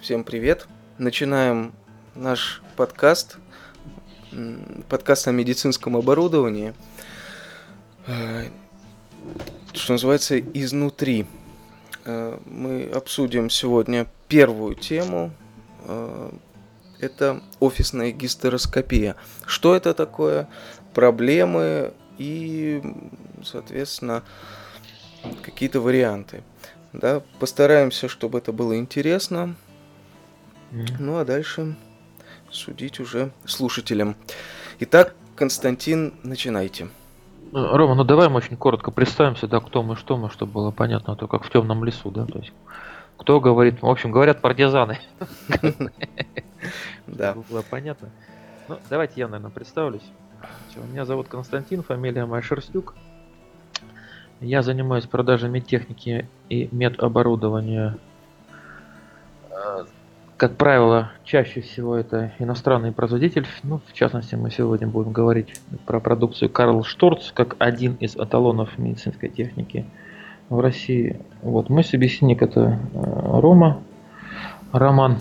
[0.00, 0.68] Всем привет.
[0.96, 1.72] Начинаем
[2.14, 3.36] наш подкаст.
[4.88, 6.72] Подкаст о медицинском оборудовании.
[8.06, 8.44] Э,
[9.72, 11.26] что называется, изнутри.
[12.04, 15.32] Э, мы обсудим сегодня первую тему.
[15.86, 16.30] Э,
[17.00, 19.16] это офисная гистероскопия.
[19.46, 20.48] Что это такое?
[20.94, 22.80] Проблемы и,
[23.44, 24.22] соответственно,
[25.42, 26.44] какие-то варианты.
[26.92, 29.56] Да, постараемся, чтобы это было интересно.
[30.70, 30.96] Mm-hmm.
[30.98, 31.76] Ну а дальше
[32.50, 34.16] судить уже слушателям.
[34.80, 36.88] Итак, Константин, начинайте.
[37.52, 40.70] Ну, Рома, ну давай мы очень коротко представимся, да, кто мы, что мы, чтобы было
[40.70, 42.52] понятно, а то как в темном лесу, да, то есть
[43.18, 44.98] кто говорит, в общем, говорят партизаны.
[47.06, 47.34] Да.
[47.48, 48.10] Было понятно.
[48.68, 50.02] Ну, давайте я, наверное, представлюсь.
[50.90, 52.94] Меня зовут Константин, фамилия моя Шерстюк.
[54.40, 57.96] Я занимаюсь продажей медтехники и медоборудования.
[60.38, 63.46] Э, как правило, чаще всего это иностранный производитель.
[63.64, 68.78] Ну, в частности, мы сегодня будем говорить про продукцию Карл Шторц, как один из эталонов
[68.78, 69.84] медицинской техники
[70.48, 71.20] в России.
[71.42, 73.82] Вот, мой собеседник это э, Рома,
[74.72, 75.20] Роман.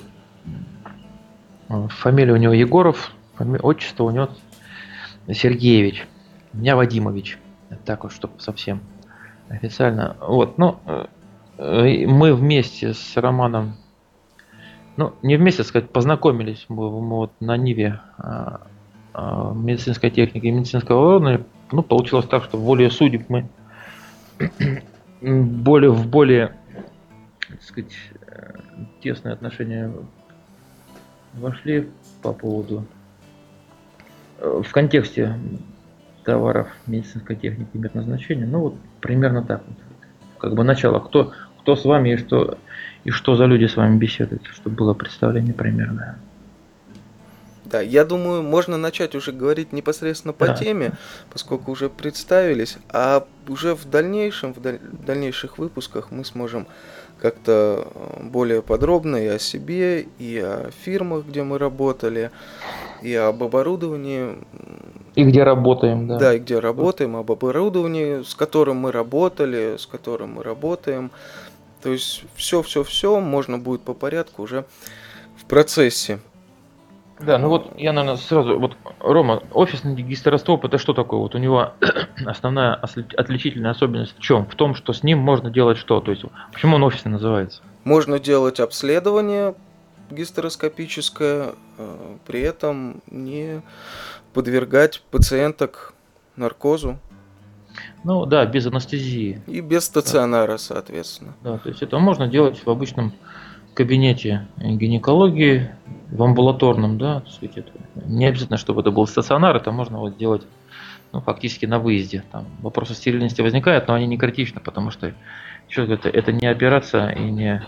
[1.67, 3.59] Фамилия у него Егоров, фами...
[3.61, 4.29] отчество у него
[5.29, 6.07] Сергеевич.
[6.53, 7.37] У меня Вадимович.
[7.83, 8.79] Так вот, чтобы совсем
[9.49, 10.15] официально.
[10.21, 13.73] Вот, ну, э, мы вместе с Романом,
[14.97, 18.61] ну, не вместе, сказать, познакомились мы, мы вот на Ниве а,
[19.13, 21.45] а, медицинской техники и медицинского оборудования.
[21.71, 23.47] Ну, получилось так, что более судеб мы
[25.21, 26.55] более в более,
[27.47, 27.93] так сказать,
[28.27, 28.53] э,
[29.01, 29.91] тесные отношения
[31.33, 31.89] вошли
[32.21, 32.85] по поводу
[34.39, 35.37] э, в контексте
[36.23, 38.45] товаров медицинской техники и медназначения.
[38.45, 39.77] Ну вот примерно так вот.
[40.39, 41.33] Как бы начало, кто,
[41.67, 42.57] кто с вами и что,
[43.03, 46.17] и что за люди с вами беседуют, чтобы было представление примерное.
[47.65, 50.53] Да, я думаю, можно начать уже говорить непосредственно по да.
[50.53, 50.93] теме,
[51.29, 54.61] поскольку уже представились, а уже в дальнейшем, в
[55.05, 56.67] дальнейших выпусках мы сможем
[57.21, 62.31] как-то э, более подробно и о себе, и о фирмах, где мы работали,
[63.01, 64.37] и об оборудовании.
[65.15, 66.17] И где работаем, да.
[66.17, 71.11] Да, и где работаем, об оборудовании, с которым мы работали, с которым мы работаем.
[71.87, 74.65] То есть все-все-все можно будет по порядку уже
[75.37, 76.19] в процессе.
[77.17, 81.21] Да, ну вот я, наверное, сразу, вот, Рома, офисный гистероскоп это что такое?
[81.21, 81.71] Вот у него
[82.25, 84.47] основная отличительная особенность в чем?
[84.47, 86.01] В том, что с ним можно делать что?
[86.01, 87.61] То есть, почему он офисный называется?
[87.85, 89.55] Можно делать обследование
[90.11, 93.61] гистероскопическое, э, при этом не
[94.33, 95.93] подвергать пациенток
[96.35, 96.99] наркозу.
[98.07, 99.41] Ну да, без анестезии.
[99.47, 100.57] И без стационара, да.
[100.57, 101.35] соответственно.
[101.43, 103.11] Да, то есть это можно делать в обычном
[103.73, 105.69] кабинете гинекологии,
[106.09, 107.69] в амбулаторном, да, это
[108.05, 110.43] не обязательно, чтобы это был стационар, это можно вот делать
[111.11, 112.23] ну, фактически на выезде.
[112.31, 115.13] Там вопросы стерильности возникают, но они не критичны, потому что
[115.67, 117.61] еще это, это не операция и не,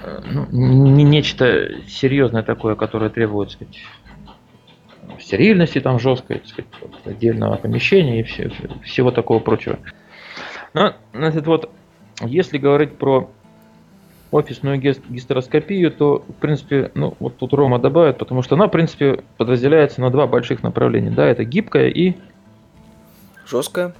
[0.00, 3.76] э, ну, не нечто серьезное такое, которое требует сказать,
[5.20, 6.70] стерильности там жесткой, сказать,
[7.04, 8.50] отдельного помещения и все,
[8.84, 9.78] всего такого прочего.
[10.74, 11.70] Но, значит, вот,
[12.22, 13.30] если говорить про
[14.30, 19.22] офисную гистероскопию, то, в принципе, ну, вот тут Рома добавит, потому что она, в принципе,
[19.36, 21.10] подразделяется на два больших направления.
[21.10, 22.14] Да, это гибкая и...
[23.46, 23.94] Жесткая.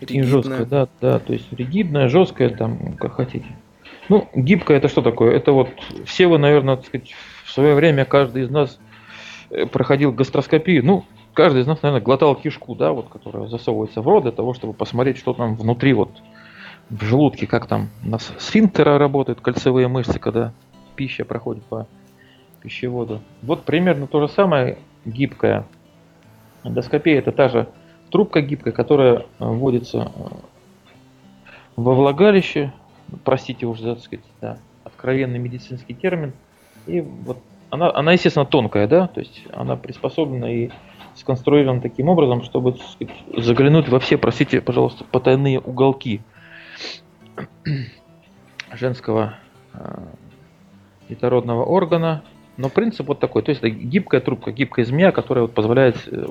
[0.00, 0.22] Ригидная.
[0.22, 3.46] И жесткая, да, да, то есть ригидная, жесткая, там, как хотите.
[4.08, 5.34] Ну, гибкая это что такое?
[5.34, 5.70] Это вот
[6.04, 7.14] все вы, наверное, так сказать,
[7.44, 8.78] в свое время каждый из нас
[9.72, 10.84] проходил гастроскопию.
[10.84, 11.04] Ну,
[11.34, 14.72] каждый из нас, наверное, глотал кишку, да, вот, которая засовывается в рот для того, чтобы
[14.72, 16.10] посмотреть, что там внутри вот
[16.90, 20.52] в желудке, как там у нас сфинктера работают, кольцевые мышцы, когда
[20.96, 21.86] пища проходит по
[22.62, 23.20] пищеводу.
[23.42, 25.66] Вот примерно то же самое гибкая
[26.64, 27.18] эндоскопия.
[27.18, 27.68] Это та же
[28.10, 30.22] трубка гибкая, которая э, вводится э,
[31.76, 32.72] во влагалище.
[33.24, 36.32] Простите уже, так сказать, да, откровенный медицинский термин.
[36.86, 37.38] И вот
[37.70, 40.70] она, она, естественно, тонкая, да, то есть она приспособлена и
[41.14, 46.22] сконструирована таким образом, чтобы сказать, заглянуть во все, простите, пожалуйста, потайные уголки
[48.72, 49.34] женского
[49.74, 49.78] э,
[51.08, 52.22] детородного органа.
[52.56, 56.26] Но принцип вот такой, то есть это гибкая трубка, гибкая змея, которая вот позволяет э,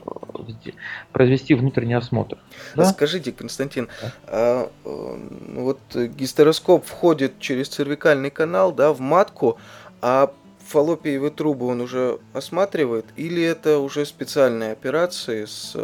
[1.13, 2.37] произвести внутренний осмотр.
[2.75, 2.85] Да?
[2.85, 4.11] Скажите, Константин, да.
[4.25, 9.57] а, ну вот гистероскоп входит через цервикальный канал, да, в матку,
[10.01, 10.33] а
[10.67, 15.75] фаллопиевые трубы он уже осматривает, или это уже специальные операции с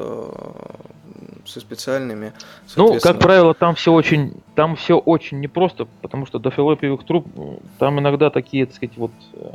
[1.45, 2.31] со специальными.
[2.75, 7.27] Ну, как правило, там все очень, там все очень непросто, потому что до филопиевых труб
[7.79, 9.51] там иногда такие, так сказать, вот э,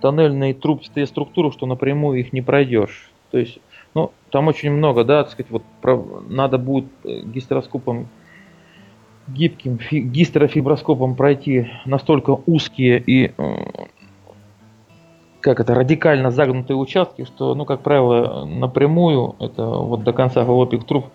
[0.00, 3.10] тоннельные трубчатые структуры, что напрямую их не пройдешь.
[3.30, 3.58] То есть,
[3.94, 8.08] ну, там очень много, да, так сказать, вот про, надо будет э, гистероскопом
[9.28, 13.32] гибким фи, гистерофиброскопом пройти настолько узкие и
[15.40, 20.84] как это, радикально загнутые участки, что, ну, как правило, напрямую, это вот до конца фаллопик
[20.84, 21.06] труб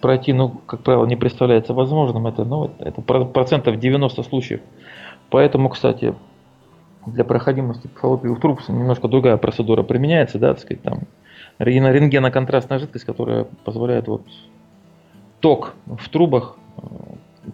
[0.00, 2.26] пройти, ну, как правило, не представляется возможным.
[2.26, 4.60] Это, ну, это процентов 90 случаев.
[5.30, 6.14] Поэтому, кстати,
[7.06, 11.00] для проходимости фаллопиевых труб немножко другая процедура применяется, да, так сказать, там
[11.58, 14.22] рентгеноконтрастная жидкость, которая позволяет вот
[15.40, 16.82] ток в трубах, э,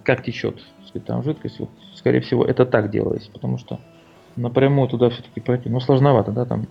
[0.02, 3.78] как течет, так сказать, там жидкость, вот, скорее всего, это так делается, потому что
[4.38, 5.68] напрямую туда все-таки пройти.
[5.68, 6.66] Ну, сложновато, да, там.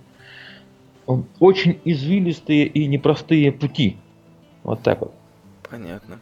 [1.39, 3.97] Очень извилистые и непростые пути.
[4.63, 5.13] Вот так вот.
[5.69, 6.19] Понятно.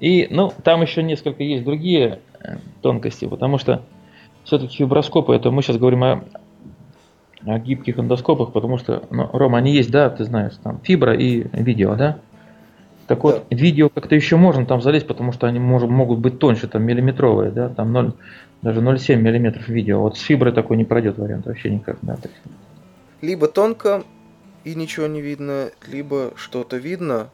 [0.00, 3.82] И, ну, там еще несколько есть другие э, тонкости, потому что
[4.44, 6.24] все-таки фиброскопы, это мы сейчас говорим о,
[7.44, 11.46] о гибких эндоскопах, потому что, ну, Рома, они есть, да, ты знаешь, там фибра и
[11.52, 12.18] видео, да?
[13.12, 13.56] Так вот, да.
[13.56, 17.50] видео как-то еще можно там залезть, потому что они может, могут быть тоньше, там миллиметровые,
[17.50, 18.14] да, там 0,
[18.62, 20.00] даже 0,7 миллиметров видео.
[20.00, 21.98] Вот с фиброй такой не пройдет вариант вообще никак.
[22.00, 22.16] Да.
[23.20, 24.04] Либо тонко
[24.64, 27.28] и ничего не видно, либо что-то видно,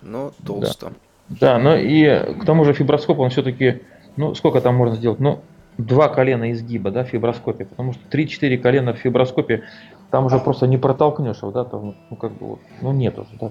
[0.00, 0.92] но толсто.
[1.28, 1.54] Да.
[1.54, 3.82] да, но и к тому же фиброскоп, он все-таки,
[4.16, 5.18] ну сколько там можно сделать?
[5.18, 5.40] Ну,
[5.76, 9.64] два колена изгиба, да, в фиброскопе, потому что 3-4 колена в фиброскопе
[10.12, 13.50] там уже просто не протолкнешь, да, там, ну как бы, вот, ну нет уже, да,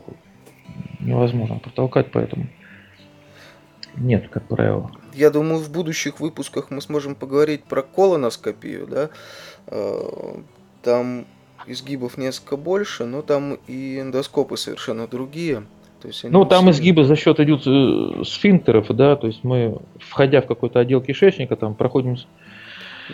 [0.99, 2.47] невозможно протолкать, поэтому
[3.95, 4.91] нет, как правило.
[5.13, 9.09] Я думаю, в будущих выпусках мы сможем поговорить про колоноскопию, да.
[9.67, 10.37] Э,
[10.83, 11.25] там
[11.67, 15.63] изгибов несколько больше, но там и эндоскопы совершенно другие.
[16.01, 16.71] То есть ну, там все...
[16.71, 21.55] изгибы за счет идут э, сфинктеров, да, то есть мы, входя в какой-то отдел кишечника,
[21.55, 22.17] там проходим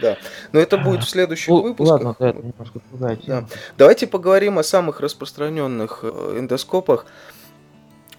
[0.02, 0.18] да.
[0.52, 2.04] Но это будет в следующих ну, выпусках.
[2.04, 2.82] Ладно, да, немножко
[3.26, 3.46] да.
[3.78, 7.06] Давайте поговорим о самых распространенных э, эндоскопах,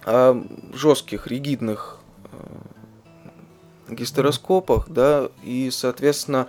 [0.07, 0.41] о
[0.73, 1.99] жестких, ригидных
[3.89, 6.47] гистероскопах, да, и, соответственно,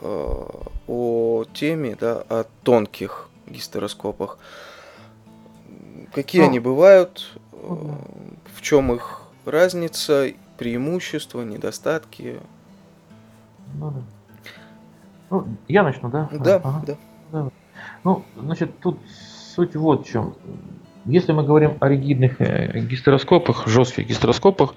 [0.00, 0.34] э,
[0.86, 4.38] о теме, да, о тонких гистероскопах.
[6.12, 7.56] Какие ну, они бывают, э,
[8.54, 12.40] в чем их разница, преимущества, недостатки?
[13.74, 13.92] Ну,
[15.30, 16.28] ну я начну, да?
[16.32, 16.82] Да, ага.
[16.86, 16.96] да.
[17.32, 17.50] да.
[18.04, 18.98] Ну, значит, тут
[19.54, 20.34] суть вот в чем.
[21.06, 24.74] Если мы говорим о ригидных э, гистероскопах, жестких гистероскопах,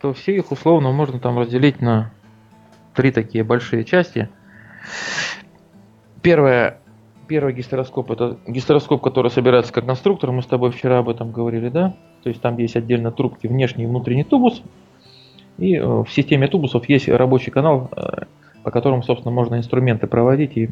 [0.00, 2.12] то все их условно можно там разделить на
[2.94, 4.28] три такие большие части.
[6.20, 6.80] Первое,
[7.28, 10.32] первый гистероскоп это гистероскоп, который собирается как конструктор.
[10.32, 11.94] Мы с тобой вчера об этом говорили, да?
[12.22, 14.62] То есть там есть отдельно трубки, внешний и внутренний тубус.
[15.56, 18.24] И э, в системе тубусов есть рабочий канал, э,
[18.64, 20.68] по которому, собственно, можно инструменты проводить и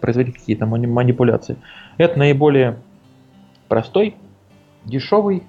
[0.00, 1.56] производить какие-то манипуляции.
[1.98, 2.78] Это наиболее
[3.68, 4.16] простой,
[4.84, 5.44] дешевый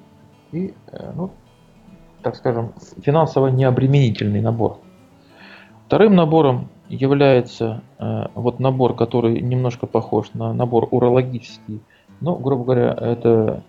[0.52, 1.32] и э, ну,
[2.22, 2.74] так скажем,
[3.04, 4.80] финансово необременительный набор.
[5.86, 11.82] Вторым набором является э, вот набор, который немножко похож на набор урологический.
[12.22, 13.64] Ну, грубо говоря, это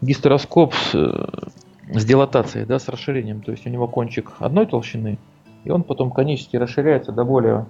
[0.00, 3.40] гистероскоп с, с дилатацией, да, с расширением.
[3.40, 5.18] То есть у него кончик одной толщины,
[5.64, 7.66] и он потом конически расширяется до более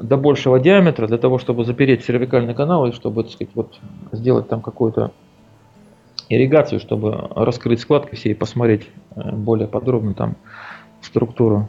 [0.00, 3.78] до большего диаметра для того, чтобы запереть cerвикальный канал и чтобы, так сказать, вот
[4.12, 5.12] сделать там какую-то
[6.28, 10.36] ирригацию, чтобы раскрыть складки все и посмотреть э, более подробно там
[11.00, 11.68] структуру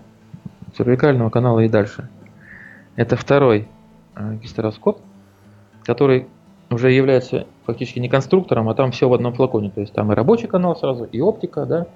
[0.75, 2.09] цервикального канала и дальше.
[2.95, 3.67] Это второй
[4.15, 5.01] э, гистероскоп,
[5.83, 6.27] который
[6.69, 9.69] уже является фактически не конструктором, а там все в одном флаконе.
[9.69, 11.87] То есть там и рабочий канал сразу, и оптика, да,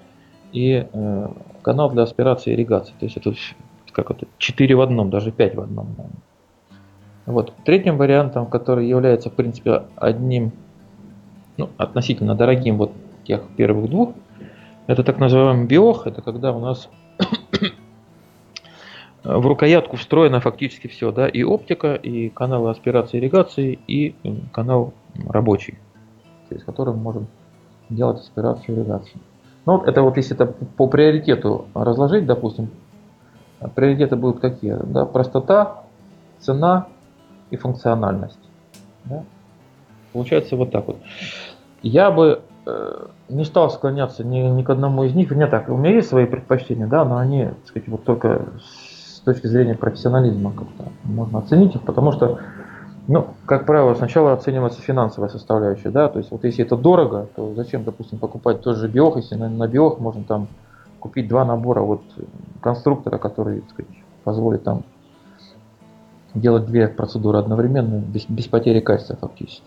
[0.51, 1.27] и э,
[1.62, 2.93] канал для аспирации и ирригации.
[3.00, 3.33] То есть это
[3.91, 5.96] как это, 4 в одном, даже 5 в одном.
[7.25, 7.53] Вот.
[7.63, 10.51] Третьим вариантом, который является, в принципе, одним
[11.58, 12.91] ну, относительно дорогим вот
[13.24, 14.13] тех первых двух,
[14.88, 16.89] это так называемый биох, это когда у нас
[19.24, 24.15] в рукоятку встроено фактически все, да, и оптика, и каналы аспирации и ирригации, и
[24.51, 24.93] канал
[25.27, 25.77] рабочий,
[26.50, 27.27] через который мы можем
[27.89, 29.22] делать аспирацию и ирригацию.
[29.65, 32.69] Ну вот это вот если это по приоритету разложить, допустим,
[33.67, 34.77] приоритеты будут какие?
[34.83, 35.83] Да, простота,
[36.39, 36.87] цена
[37.49, 38.39] и функциональность.
[39.05, 39.23] Да?
[40.13, 40.97] Получается вот так вот.
[41.81, 45.31] Я бы э, не стал склоняться ни, ни к одному из них.
[45.31, 48.47] У меня так, у меня есть свои предпочтения, да, но они, так сказать, вот только
[48.59, 52.39] с точки зрения профессионализма как-то можно оценить их, потому что
[53.07, 57.55] Ну, как правило, сначала оценивается финансовая составляющая, да, то есть вот если это дорого, то
[57.55, 60.47] зачем, допустим, покупать тот же биох, если на, на биох можно там
[61.00, 62.01] купить два набора вот
[62.62, 63.91] конструктора, который, так сказать,
[64.24, 64.84] позволит там
[66.34, 69.65] делать две процедуры одновременно, без, без потери качества фактически.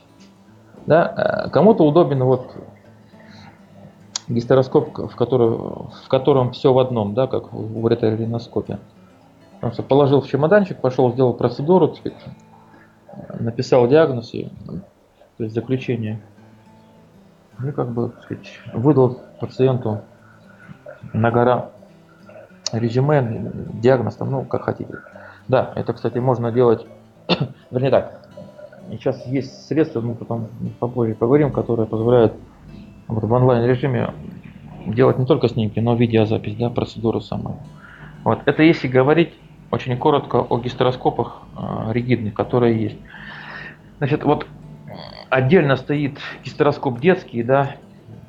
[0.86, 2.50] Да, э, кому-то удобен вот
[4.28, 8.78] гистероскоп, в, который, в котором все в одном, да, как в ретрориноскопе.
[9.54, 12.18] Потому что положил в чемоданчик, пошел, сделал процедуру, так сказать,
[13.38, 14.50] написал диагноз и
[15.36, 16.20] то есть заключение.
[17.64, 20.00] И как бы так сказать, выдал пациенту
[21.12, 21.70] на гора
[22.72, 24.98] резюме, диагноз там, ну, как хотите.
[25.48, 26.86] Да, это, кстати, можно делать,
[27.70, 28.28] вернее так,
[28.90, 32.34] сейчас есть средства, мы потом попозже поговорим, которые позволяют
[33.08, 34.14] вот в онлайн режиме
[34.86, 37.54] делать не только снимки, но видеозапись, да, процедуру самой.
[38.24, 38.40] Вот.
[38.46, 39.34] Это если говорить
[39.70, 42.98] очень коротко о гистероскопах э, ригидных, которые есть.
[43.98, 44.46] Значит, вот
[45.30, 47.76] отдельно стоит гистероскоп детский, да,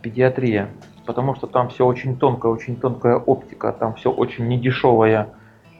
[0.01, 0.69] педиатрия,
[1.05, 5.29] потому что там все очень тонкая, очень тонкая оптика, там все очень недешевое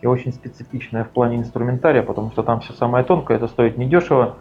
[0.02, 4.36] и очень специфичное в плане инструментария, потому что там все самое тонкое, это стоит недешево,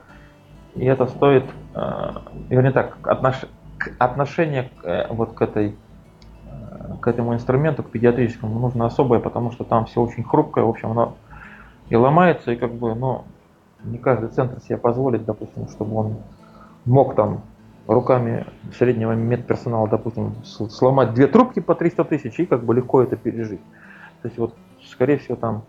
[0.75, 2.11] и это стоит, э,
[2.49, 3.45] вернее так, отнош,
[3.99, 5.77] отношение к, э, вот к этой
[7.01, 10.93] к этому инструменту, к педиатрическому, нужно особое, потому что там все очень хрупкое, в общем,
[10.93, 11.17] оно
[11.89, 13.25] и ломается, и как бы, ну,
[13.85, 16.17] не каждый центр себе позволит, допустим, чтобы он
[16.85, 17.43] мог там
[17.87, 18.47] руками
[18.77, 23.61] среднего медперсонала, допустим, сломать две трубки по 300 тысяч и как бы легко это пережить.
[24.23, 25.65] То есть вот, скорее всего, там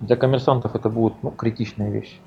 [0.00, 2.18] для коммерсантов это будет ну, критичная вещь.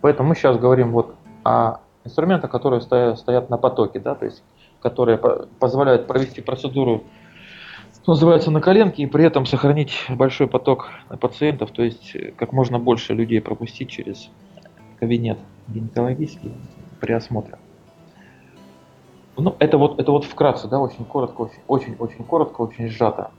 [0.00, 4.42] Поэтому мы сейчас говорим вот о инструментах, которые стоят, стоят на потоке, да, то есть
[4.80, 5.18] которые
[5.60, 7.04] позволяют провести процедуру,
[8.02, 10.88] что называется, на коленке и при этом сохранить большой поток
[11.20, 14.28] пациентов, то есть э, как можно больше людей пропустить через
[14.98, 16.52] кабинет гинекологический
[17.00, 17.58] при осмотре.
[19.36, 23.30] Ну, это вот, это вот вкратце, да, очень коротко, очень, очень, очень коротко, очень сжато.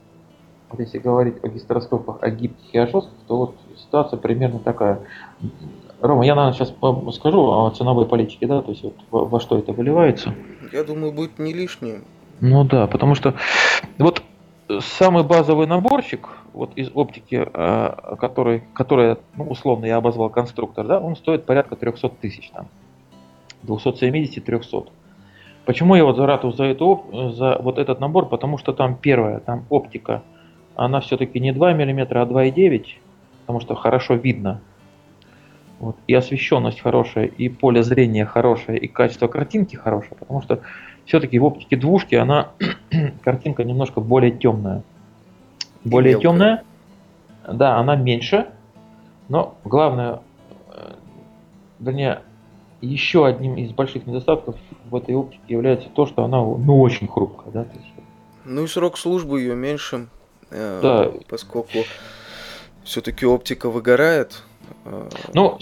[0.70, 5.00] Вот если говорить о гистероскопах, о гибких и о жестких, то вот ситуация примерно такая.
[6.00, 6.74] Рома, я, наверное, сейчас
[7.16, 10.34] скажу о ценовой политике, да, то есть вот во, во что это выливается.
[10.72, 12.04] Я думаю, будет не лишним.
[12.40, 13.34] Ну да, потому что
[13.98, 14.22] вот
[14.80, 20.98] самый базовый наборчик вот из оптики, а, который, который ну, условно я обозвал конструктор, да,
[20.98, 22.68] он стоит порядка 300 тысяч там.
[23.64, 24.88] 270-300.
[25.64, 28.28] Почему я вот рату за, эту, за вот этот набор?
[28.28, 30.22] Потому что там первое, там оптика,
[30.76, 32.86] она все-таки не 2 мм, а 2,9,
[33.40, 34.60] потому что хорошо видно
[35.84, 35.96] вот.
[36.06, 40.60] И освещенность хорошая, и поле зрения хорошее, и качество картинки хорошее, потому что
[41.04, 42.52] все-таки в оптике двушки она
[43.22, 44.82] картинка немножко более темная.
[45.84, 46.62] Более темная,
[47.46, 48.46] да, она меньше,
[49.28, 50.20] но главное,
[50.72, 50.94] э,
[51.80, 52.20] вернее,
[52.84, 54.56] еще одним из больших недостатков
[54.90, 57.52] в этой оптике является то, что она ну, очень хрупкая.
[57.52, 57.64] Да?
[57.64, 57.92] То есть...
[58.44, 60.08] Ну и срок службы ее меньше,
[60.50, 61.10] э, да.
[61.28, 61.78] поскольку
[62.84, 64.42] все-таки оптика выгорает,
[65.32, 65.58] ну,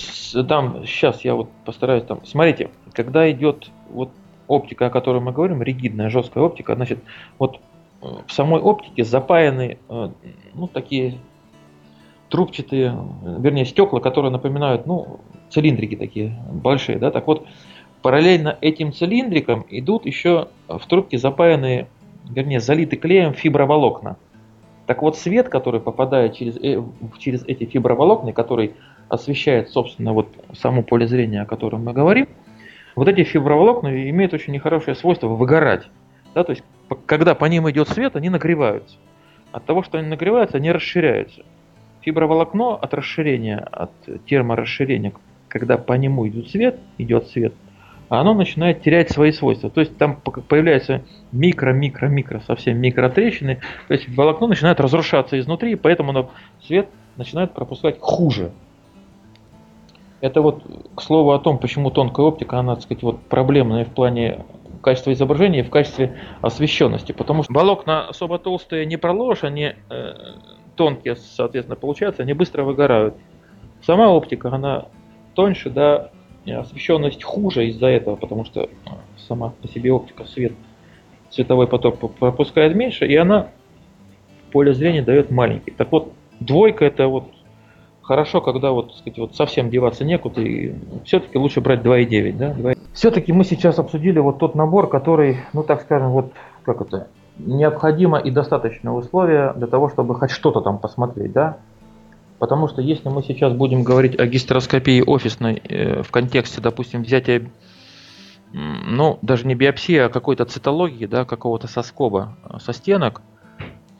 [0.49, 2.25] там, сейчас я вот постараюсь там.
[2.25, 4.11] Смотрите, когда идет вот
[4.49, 6.99] оптика, о которой мы говорим, ригидная, жесткая оптика, значит,
[7.39, 7.61] вот
[8.03, 10.11] э, в самой оптике запаяны, э,
[10.55, 11.19] ну, такие
[12.33, 12.97] трубчатые,
[13.39, 15.21] вернее, стекла, которые напоминают, ну,
[15.51, 17.47] цилиндрики такие большие, да, так вот,
[18.01, 21.89] параллельно этим цилиндрикам идут еще в трубке запаянные,
[22.25, 24.17] вернее, залиты клеем фиброволокна.
[24.87, 26.83] Так вот, свет, который попадает через, э,
[27.19, 28.73] через эти фиброволокна, который
[29.11, 32.29] освещает, собственно, вот само поле зрения, о котором мы говорим,
[32.97, 35.87] вот эти фиброволокна имеют очень нехорошее свойство выгорать.
[36.35, 36.65] Да, то есть,
[37.05, 38.97] когда по ним идет свет, они нагреваются.
[39.53, 41.43] От того, что они нагреваются, они расширяются.
[42.03, 43.93] Фиброволокно от расширения, от
[44.27, 45.13] терморасширения,
[45.49, 47.55] когда по нему идет свет, идет свет,
[48.09, 49.71] оно начинает терять свои свойства.
[49.71, 53.61] То есть там появляются микро-микро-микро, совсем микротрещины.
[53.89, 56.31] То есть волокно начинает разрушаться изнутри, и поэтому оно
[56.63, 58.53] свет начинает пропускать хуже.
[60.21, 60.63] Это вот
[60.95, 64.45] к слову о том, почему тонкая оптика, она, так сказать, вот проблемная в плане
[64.83, 67.13] качества изображения и в качестве освещенности.
[67.13, 70.15] Потому что волокна особо толстые не проложишь, они э,
[70.83, 73.15] тонкие, соответственно, получаются, они быстро выгорают.
[73.83, 74.87] Сама оптика, она
[75.35, 76.11] тоньше, да,
[76.45, 78.69] освещенность хуже из-за этого, потому что
[79.29, 80.55] сама по себе оптика свет,
[81.31, 83.51] световой поток пропускает меньше, и она
[84.51, 85.71] поле зрения дает маленький.
[85.71, 87.27] Так вот, двойка это вот
[88.01, 90.75] хорошо, когда вот, сказать, вот совсем деваться некуда, и
[91.05, 92.55] все-таки лучше брать 2,9, да?
[92.55, 92.73] 2...
[92.93, 96.33] Все-таки мы сейчас обсудили вот тот набор, который, ну так скажем, вот
[96.65, 97.07] как это,
[97.39, 101.59] необходимо и достаточное условие для того, чтобы хоть что-то там посмотреть, да?
[102.39, 107.49] Потому что если мы сейчас будем говорить о гистероскопии офисной э, в контексте, допустим, взятия,
[108.53, 113.23] ну, даже не биопсии, а какой-то цитологии, да, какого-то соскоба э, со стенок,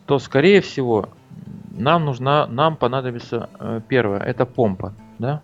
[0.07, 1.09] то, скорее всего,
[1.71, 5.43] нам нужна, нам понадобится э, первое, это помпа, да.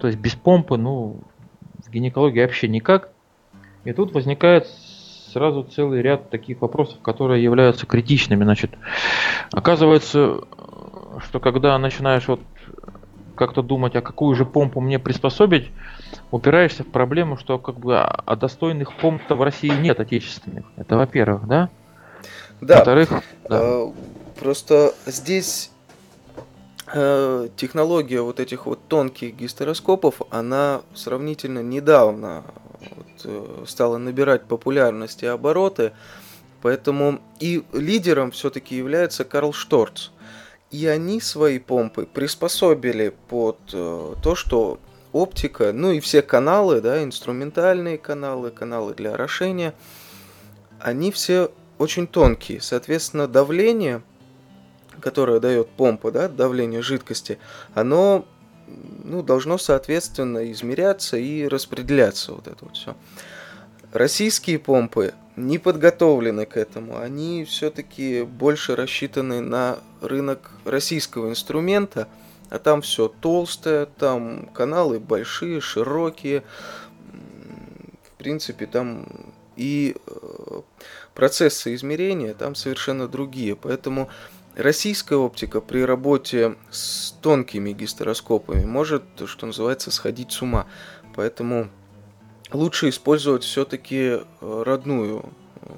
[0.00, 1.20] То есть без помпы, ну,
[1.84, 3.10] в гинекологии вообще никак.
[3.84, 4.66] И тут возникает
[5.32, 8.44] сразу целый ряд таких вопросов, которые являются критичными.
[8.44, 8.70] Значит,
[9.52, 10.40] оказывается,
[11.22, 12.40] что когда начинаешь вот
[13.34, 15.70] как-то думать, а какую же помпу мне приспособить,
[16.30, 20.64] упираешься в проблему, что как бы а достойных помп в России нет отечественных.
[20.76, 21.70] Это во-первых, да?
[22.60, 22.76] Да.
[22.76, 23.10] Во-вторых,
[23.48, 23.60] да.
[23.60, 23.92] Э,
[24.40, 25.70] просто здесь
[26.92, 32.42] э, технология вот этих вот тонких гистероскопов, она сравнительно недавно
[32.80, 35.92] вот, э, стала набирать популярность и обороты,
[36.62, 40.08] поэтому и лидером все-таки является Карл Шторц.
[40.70, 44.78] И они свои помпы приспособили под э, то, что
[45.12, 49.74] оптика, ну и все каналы, да, инструментальные каналы, каналы для орошения,
[50.80, 52.60] они все очень тонкие.
[52.60, 54.02] Соответственно, давление,
[55.00, 57.38] которое дает помпа, да, давление жидкости,
[57.74, 58.26] оно
[59.04, 62.96] ну, должно соответственно измеряться и распределяться вот это вот все.
[63.92, 66.98] Российские помпы не подготовлены к этому.
[66.98, 72.08] Они все-таки больше рассчитаны на рынок российского инструмента,
[72.50, 76.42] а там все толстое, там каналы большие, широкие.
[78.02, 79.06] В принципе, там
[79.56, 80.60] и э,
[81.14, 83.56] процессы измерения там совершенно другие.
[83.56, 84.08] Поэтому
[84.58, 90.66] российская оптика при работе с тонкими гистероскопами может, что называется, сходить с ума.
[91.14, 91.68] Поэтому
[92.52, 95.24] лучше использовать все-таки э, родную,
[95.62, 95.68] э,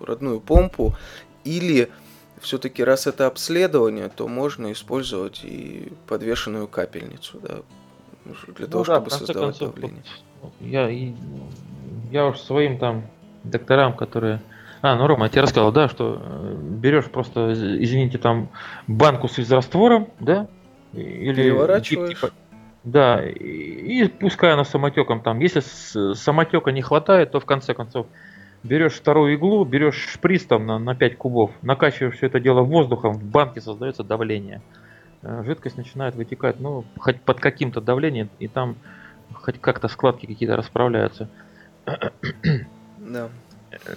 [0.00, 0.94] родную помпу
[1.44, 1.90] или
[2.40, 7.62] все-таки раз это обследование, то можно использовать и подвешенную капельницу, да,
[8.24, 10.02] для ну того, да, чтобы создавать концов, давление.
[10.60, 10.88] Я,
[12.10, 13.06] я уж своим там
[13.44, 14.40] докторам, которые...
[14.84, 18.50] А, ну, Рома, я тебе рассказал, да, что э, берешь просто, извините, там
[18.86, 20.46] банку с раствором, да,
[20.92, 22.20] или Переворачиваешь.
[22.20, 22.32] Типа,
[22.82, 25.40] да, и, пускай она самотеком там.
[25.40, 25.62] Если
[26.12, 28.06] самотека не хватает, то в конце концов
[28.62, 33.14] берешь вторую иглу, берешь шприц там на, на 5 кубов, накачиваешь все это дело воздухом,
[33.14, 34.60] в банке создается давление.
[35.22, 38.76] Э, жидкость начинает вытекать, ну, хоть под каким-то давлением, и там
[39.32, 41.30] хоть как-то складки какие-то расправляются.
[42.98, 43.30] Да.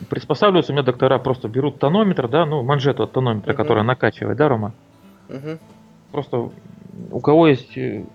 [0.10, 3.58] Приспосабливаются у меня доктора, просто берут тонометр, да, ну, манжету от тонометра, угу.
[3.58, 4.74] которая накачивает, да, Рома?
[5.30, 5.58] Угу.
[6.12, 6.50] Просто
[7.12, 8.06] у кого есть э,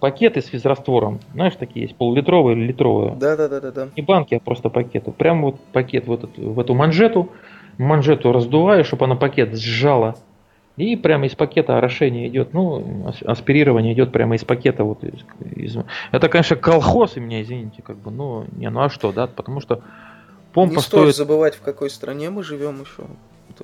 [0.00, 3.14] пакеты с физраствором, знаешь, такие есть, полулитровые или литровые.
[3.16, 3.88] Да, да, да, да, да.
[3.96, 5.12] Не банки, а просто пакеты.
[5.12, 7.30] Прям вот пакет в, этот, в эту манжету,
[7.78, 10.16] манжету раздуваешь, чтобы она пакет сжала.
[10.76, 14.84] И прямо из пакета орошение идет, ну, аспирирование идет прямо из пакета.
[14.84, 15.24] Вот из,
[15.56, 15.76] из...
[16.12, 19.60] Это, конечно, колхоз, и меня извините, как бы, ну, не, ну а что, да, потому
[19.60, 19.82] что
[20.60, 23.04] помпа Не стоит забывать, в какой стране мы живем еще.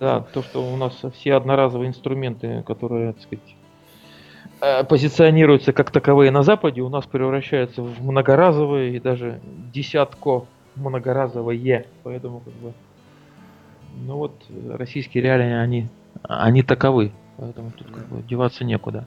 [0.00, 3.54] Да, то, что у нас все одноразовые инструменты, которые, так сказать,
[4.60, 9.40] Э, позиционируются как таковые на Западе, у нас превращаются в многоразовые и даже
[9.72, 11.86] десятко многоразовые.
[12.02, 12.72] Поэтому как бы,
[13.94, 14.32] ну вот
[14.70, 15.88] российские реалии, они,
[16.22, 17.12] они таковы.
[17.36, 19.06] Поэтому тут как бы деваться некуда.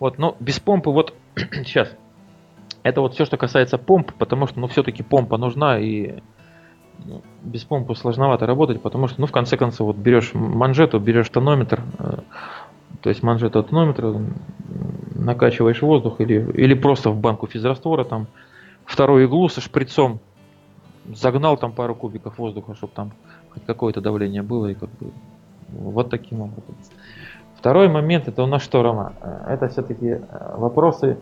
[0.00, 1.14] Вот, но без помпы, вот
[1.64, 1.94] сейчас.
[2.82, 6.22] Это вот все, что касается помп, потому что, ну, все-таки помпа нужна, и ну,
[7.42, 11.82] без помпы сложновато работать, потому что, ну, в конце концов, вот берешь манжету, берешь тонометр,
[11.98, 12.18] э,
[13.00, 14.14] то есть манжету тонометра,
[15.14, 18.26] накачиваешь воздух или, или просто в банку физраствора, там
[18.84, 20.20] вторую иглу со шприцом
[21.14, 23.12] загнал там пару кубиков воздуха, чтобы там
[23.50, 25.12] хоть какое-то давление было и как бы
[25.70, 26.74] вот таким образом.
[27.56, 29.14] Второй момент это у нас что, Рома?
[29.48, 30.20] Это все-таки э,
[30.56, 31.18] вопросы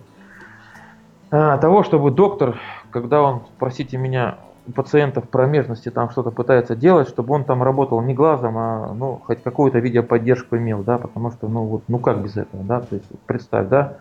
[1.31, 2.61] э, того, чтобы доктор,
[2.91, 4.39] когда он, простите меня,
[4.74, 9.42] пациентов промежности там что-то пытается делать, чтобы он там работал не глазом, а ну, хоть
[9.42, 13.07] какую-то видеоподдержку имел, да, потому что, ну вот, ну как без этого, да, то есть
[13.26, 13.98] представь, да,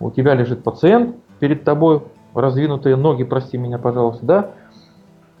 [0.00, 2.02] у тебя лежит пациент перед тобой,
[2.34, 4.50] раздвинутые ноги, прости меня, пожалуйста, да,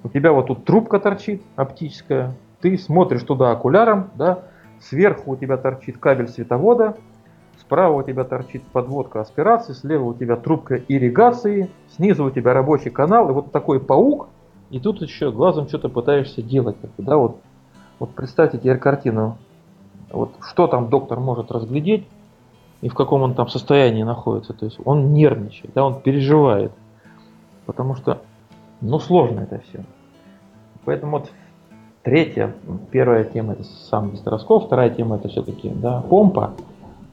[0.04, 4.40] у тебя вот тут трубка торчит оптическая, ты смотришь туда окуляром, да,
[4.80, 6.96] сверху у тебя торчит кабель световода,
[7.60, 12.90] справа у тебя торчит подводка аспирации, слева у тебя трубка ирригации, снизу у тебя рабочий
[12.90, 14.28] канал, и вот такой паук,
[14.70, 16.76] и тут еще глазом что-то пытаешься делать.
[16.98, 17.40] Да, вот,
[17.98, 19.38] вот представьте теперь картину.
[20.10, 22.06] Вот что там доктор может разглядеть
[22.80, 24.52] и в каком он там состоянии находится.
[24.52, 26.72] То есть он нервничает, да, он переживает.
[27.66, 28.22] Потому что,
[28.80, 29.84] ну, сложно это все.
[30.84, 31.30] Поэтому вот
[32.02, 32.54] третья,
[32.90, 36.54] первая тема это сам гистероскоп, вторая тема это все-таки да, помпа.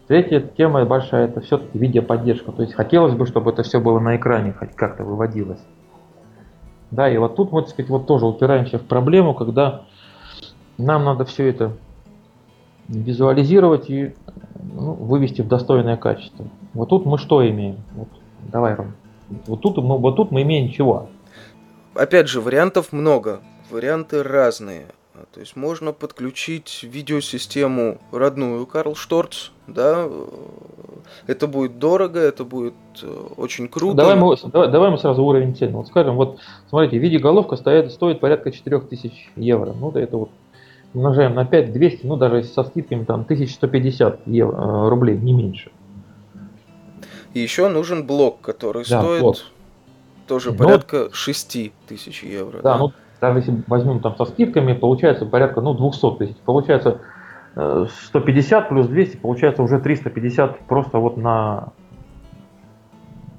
[0.07, 2.51] Третья тема большая, это все-таки видеоподдержка.
[2.51, 5.61] То есть хотелось бы, чтобы это все было на экране, хоть как-то выводилось.
[6.95, 9.81] Да, и вот тут, вот, сказать, вот тоже упираемся в проблему, когда
[10.77, 11.73] нам надо все это
[12.87, 14.15] визуализировать и
[14.63, 16.47] ну, вывести в достойное качество.
[16.73, 17.83] Вот тут мы что имеем?
[17.95, 18.07] Вот,
[18.49, 18.93] давай, Ром.
[19.45, 21.09] Вот тут, мы, вот тут мы имеем чего?
[21.95, 23.41] Опять же, вариантов много.
[23.69, 24.85] Варианты разные.
[25.33, 30.07] То есть можно подключить видеосистему родную Карл Шторц, да,
[31.27, 33.97] это будет дорого, это будет э, очень круто.
[33.97, 35.71] Давай мы, давай, давай мы сразу уровень цен.
[35.71, 39.73] Вот скажем, вот смотрите, видеоголовка стоит, стоит порядка 4000 евро.
[39.73, 40.29] Ну, это вот
[40.93, 45.71] умножаем на 5, 200, ну даже со скидками там 1150 евро, э, рублей, не меньше.
[47.33, 49.37] И еще нужен блок, который да, стоит блок.
[50.27, 52.61] тоже ну, порядка 6 тысяч евро.
[52.61, 56.35] Да, да, ну даже если возьмем там со скидками, получается порядка ну, 200 тысяч.
[56.45, 57.01] Получается
[57.53, 61.69] 150 э, плюс 200, получается уже 350 просто вот на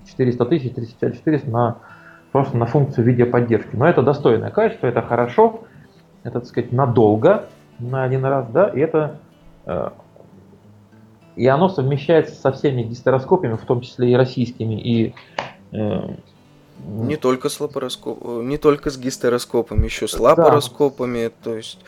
[0.07, 1.77] 400 тысяч, 350 400 на
[2.33, 3.77] просто на функцию видеоподдержки.
[3.77, 5.61] Но это достойное качество, это хорошо,
[6.23, 7.47] это, так сказать, надолго,
[7.79, 9.19] на один раз, да, и это
[9.67, 9.91] э,
[11.37, 15.15] и оно совмещается со всеми гистероскопами, в том числе и российскими, и
[15.73, 16.01] э,
[16.85, 21.33] не только с лапароскоп, не только с гистероскопами, еще с лапароскопами, да.
[21.43, 21.79] то есть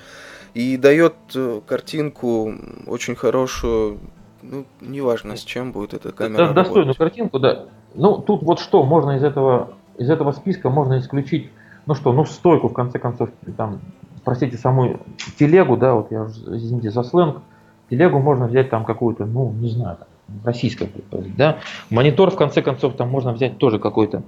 [0.55, 2.53] и дает э, картинку
[2.87, 3.99] очень хорошую,
[4.43, 6.49] ну, неважно с чем будет эта камера.
[6.49, 7.67] Да, достойную картинку, да.
[7.95, 11.51] Ну, тут вот что, можно из этого, из этого списка можно исключить,
[11.87, 13.81] ну что, ну стойку, в конце концов, там,
[14.25, 15.01] простите, саму
[15.39, 17.43] телегу, да, вот я уже, извините за сленг,
[17.91, 19.99] телегу можно взять там какую-то, ну, не знаю,
[20.45, 20.91] российскую,
[21.37, 21.59] да.
[21.91, 24.23] Монитор, в конце концов, там можно взять тоже какой-то,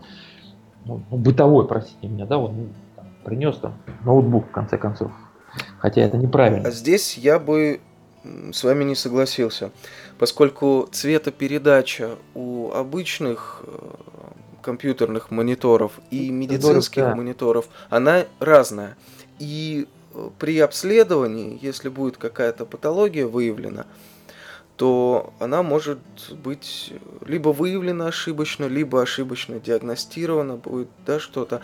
[0.84, 5.10] ну, бытовой, простите меня, да, вот ну, там, принес там ноутбук, в конце концов.
[5.78, 6.68] Хотя это неправильно.
[6.68, 7.80] А здесь я бы
[8.52, 9.70] с вами не согласился,
[10.18, 13.78] поскольку цветопередача у обычных э,
[14.62, 17.14] компьютерных мониторов и медицинских да.
[17.14, 18.96] мониторов, она разная.
[19.38, 23.86] И э, при обследовании, если будет какая-то патология выявлена,
[24.80, 25.98] то она может
[26.42, 26.94] быть
[27.26, 31.60] либо выявлена ошибочно, либо ошибочно диагностирована будет, да, что-то.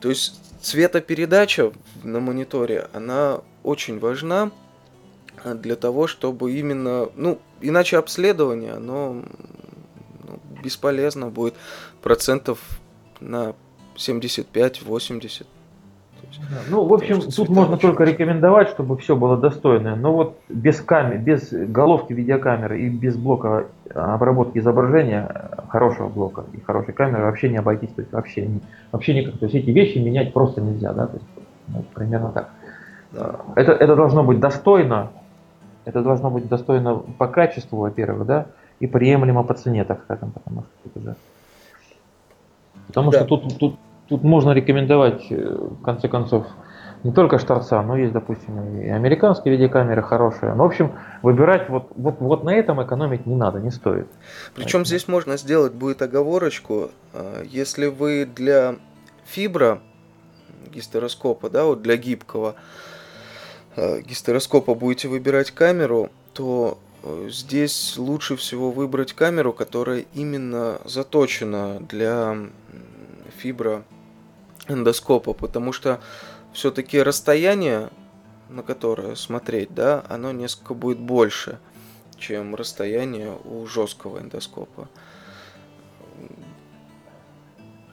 [0.00, 1.72] То есть цветопередача
[2.04, 4.52] на мониторе, она очень важна
[5.44, 9.24] для того, чтобы именно, ну, иначе обследование, оно
[10.22, 11.54] ну, бесполезно будет
[12.00, 12.60] процентов
[13.18, 13.56] на
[13.96, 15.46] 75-80
[16.68, 19.96] ну, в общем, тут можно только рекомендовать, чтобы все было достойное.
[19.96, 26.60] Но вот без камеры, без головки видеокамеры и без блока обработки изображения, хорошего блока и
[26.60, 27.90] хорошей камеры вообще не обойтись.
[27.90, 28.48] То есть вообще,
[28.92, 29.38] вообще никак.
[29.38, 31.06] То есть эти вещи менять просто нельзя, да?
[31.06, 31.26] То есть,
[31.68, 32.50] ну, примерно так.
[33.54, 35.10] Это, это должно быть достойно.
[35.84, 38.46] Это должно быть достойно по качеству, во-первых, да,
[38.80, 41.16] и приемлемо по цене, так скажем, потому что тут уже.
[42.88, 43.18] Потому да.
[43.18, 43.76] что тут, тут
[44.08, 46.46] тут можно рекомендовать, э, в конце концов,
[47.02, 50.54] не только Шторца, но есть, допустим, и американские видеокамеры хорошие.
[50.54, 50.92] Ну, в общем,
[51.22, 54.08] выбирать вот, вот, вот на этом экономить не надо, не стоит.
[54.54, 54.84] Причем Поэтому.
[54.86, 58.76] здесь можно сделать будет оговорочку, э, если вы для
[59.24, 59.80] фибра
[60.72, 62.54] гистероскопа, да, вот для гибкого
[63.76, 66.78] э, гистероскопа будете выбирать камеру, то
[67.28, 72.36] здесь лучше всего выбрать камеру, которая именно заточена для
[73.38, 73.84] фибра
[74.68, 76.00] эндоскопа, потому что
[76.52, 77.90] все-таки расстояние,
[78.48, 81.58] на которое смотреть, да, оно несколько будет больше,
[82.18, 84.88] чем расстояние у жесткого эндоскопа.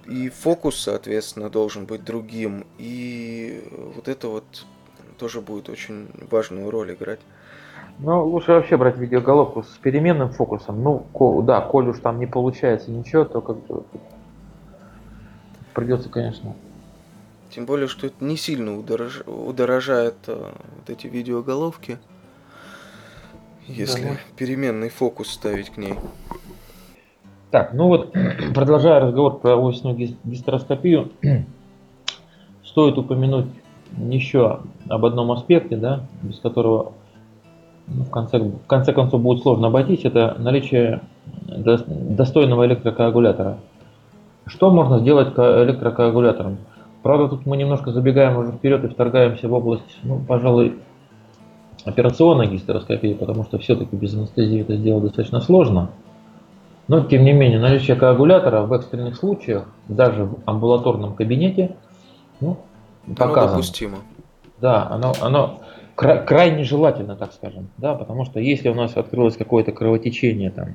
[0.06, 2.66] И фокус, соответственно, должен быть другим.
[2.78, 3.64] И
[3.96, 4.44] вот это вот
[5.18, 7.20] тоже будет очень важную роль играть.
[8.00, 10.84] Ну, лучше вообще брать видеоголовку с переменным фокусом.
[10.84, 11.06] Ну,
[11.44, 13.84] да, коль уж там не получается ничего, то как бы
[15.74, 16.56] придется, конечно.
[17.50, 19.22] Тем более, что это не сильно удорож...
[19.28, 22.00] удорожает а, вот эти видеоголовки,
[23.68, 24.18] если да.
[24.38, 25.96] переменный фокус ставить к ней.
[27.52, 28.14] Так, ну вот,
[28.56, 31.12] продолжая разговор про осную гистероскопию,
[32.66, 33.48] стоит упомянуть
[33.98, 36.94] еще об одном аспекте, да, без которого
[37.88, 41.02] ну, в, конце, в конце концов будет сложно обойтись, это наличие
[41.46, 43.60] достойного электрокоагулятора.
[44.46, 46.58] Что можно сделать электрокоагулятором?
[47.02, 50.80] Правда, тут мы немножко забегаем уже вперед и вторгаемся в область, ну, пожалуй,
[51.86, 55.90] операционной гистероскопии, потому что все-таки без анестезии это сделать достаточно сложно.
[56.88, 61.76] Но, тем не менее, наличие коагулятора в экстренных случаях, даже в амбулаторном кабинете,
[62.40, 62.58] ну,
[63.18, 63.42] показано.
[63.42, 63.98] Оно допустимо.
[64.60, 65.60] Да, оно, оно
[65.96, 70.70] кра- крайне желательно, так скажем, да, потому что если у нас открылось какое-то кровотечение там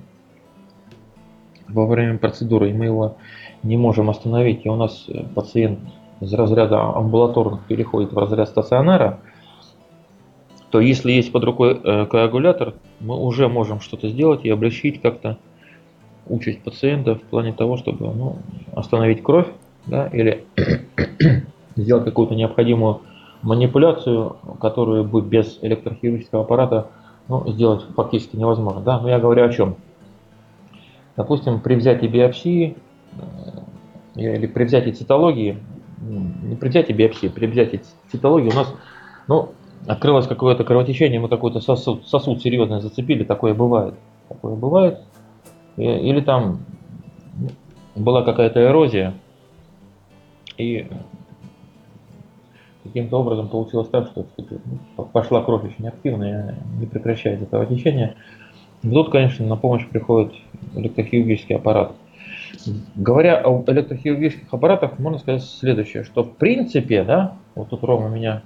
[1.68, 3.16] во время процедуры, и мы его
[3.62, 5.80] не можем остановить, и у нас э, пациент
[6.20, 9.20] из разряда амбулаторных переходит в разряд стационара,
[10.70, 15.38] то если есть под рукой э, коагулятор, мы уже можем что-то сделать и облегчить как-то
[16.26, 18.36] участь пациента в плане того, чтобы ну,
[18.74, 19.46] остановить кровь
[19.86, 20.44] да, или
[21.76, 23.00] сделать какую-то необходимую
[23.42, 26.88] манипуляцию, которую бы без электрохирургического аппарата
[27.28, 28.80] ну, сделать фактически невозможно.
[28.82, 29.00] Да?
[29.00, 29.76] Но я говорю о чем?
[31.16, 32.76] Допустим, при взятии биопсии
[34.14, 35.58] или при взятии цитологии,
[36.00, 38.72] не при взятии биопсии, при взятии цитологии у нас
[39.28, 39.50] ну,
[39.86, 43.94] открылось какое-то кровотечение, мы какой-то сосуд, сосуд серьезно зацепили, такое бывает.
[44.28, 45.00] Такое бывает.
[45.76, 46.60] Или там
[47.94, 49.14] была какая-то эрозия,
[50.56, 50.86] и
[52.82, 54.26] каким-то образом получилось так, что
[54.96, 58.16] ну, пошла кровь очень активная, не прекращается кровотечение.
[58.82, 60.32] Тут, конечно, на помощь приходит
[60.74, 61.92] электрохирургический аппарат.
[62.96, 68.42] Говоря о электрохирургических аппаратах, можно сказать следующее, что в принципе, да, вот тут Рома меня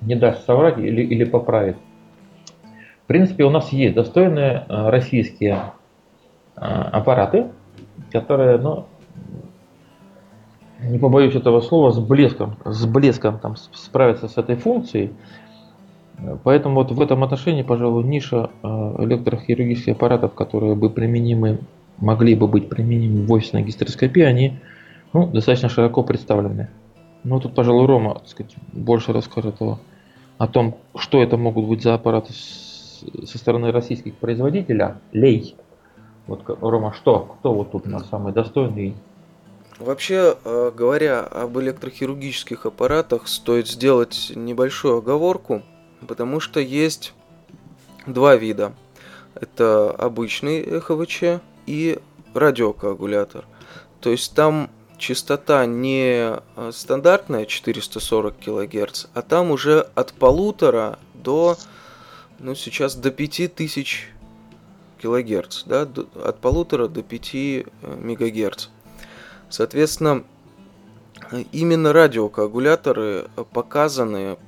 [0.00, 1.76] не даст соврать или, или поправит.
[3.04, 5.72] В принципе, у нас есть достойные э, российские
[6.56, 7.46] э, аппараты,
[8.12, 8.86] которые, ну,
[10.80, 15.12] не побоюсь этого слова, с блеском, с блеском там справиться с этой функцией.
[16.44, 18.66] Поэтому вот в этом отношении, пожалуй, ниша э,
[18.98, 21.60] электрохирургических аппаратов, которые бы применимы,
[21.98, 24.58] могли бы быть применимы в офисной гистероскопии, они
[25.12, 26.68] ну, достаточно широко представлены.
[27.24, 29.78] Ну, тут, пожалуй, Рома так сказать, больше расскажет о,
[30.38, 34.94] о том, что это могут быть за аппараты с, со стороны российских производителей.
[35.12, 35.56] Лей.
[36.26, 37.36] Вот, Рома, что?
[37.38, 38.94] Кто вот тут у нас самый достойный?
[39.78, 45.62] Вообще, э, говоря об электрохирургических аппаратах, стоит сделать небольшую оговорку,
[46.06, 47.14] потому что есть
[48.06, 48.72] два вида.
[49.34, 51.98] Это обычный ЭХВЧ и
[52.32, 53.44] радиокоагулятор.
[54.00, 61.56] То есть там частота не э, стандартная 440 кГц, а там уже от полутора до,
[62.38, 64.08] ну сейчас до 5000
[65.02, 65.86] кГц, да,
[66.24, 68.68] от полутора до 5 э, МГц.
[69.50, 70.24] Соответственно,
[71.52, 74.38] именно радиокоагуляторы показаны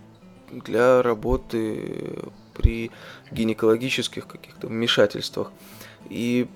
[0.50, 2.18] для работы
[2.54, 2.90] при
[3.30, 5.52] гинекологических каких-то вмешательствах.
[6.08, 6.48] И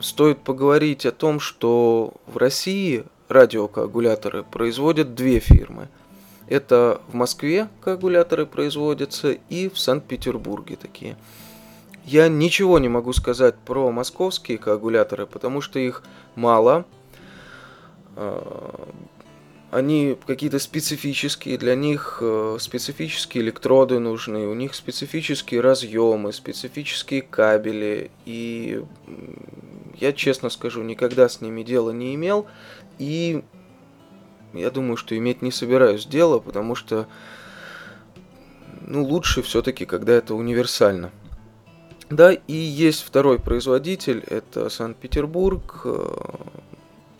[0.00, 5.88] стоит поговорить о том, что в России радиокоагуляторы производят две фирмы.
[6.48, 11.16] Это в Москве коагуляторы производятся и в Санкт-Петербурге такие.
[12.04, 16.02] Я ничего не могу сказать про московские коагуляторы, потому что их
[16.34, 16.84] мало.
[19.72, 28.10] Они какие-то специфические, для них э, специфические электроды нужны, у них специфические разъемы, специфические кабели.
[28.26, 28.84] И
[29.98, 32.46] я честно скажу, никогда с ними дела не имел.
[32.98, 33.42] И
[34.52, 37.08] я думаю, что иметь не собираюсь дело, потому что
[38.82, 41.12] ну, лучше все-таки, когда это универсально.
[42.10, 46.14] Да, и есть второй производитель, это Санкт-Петербург, э,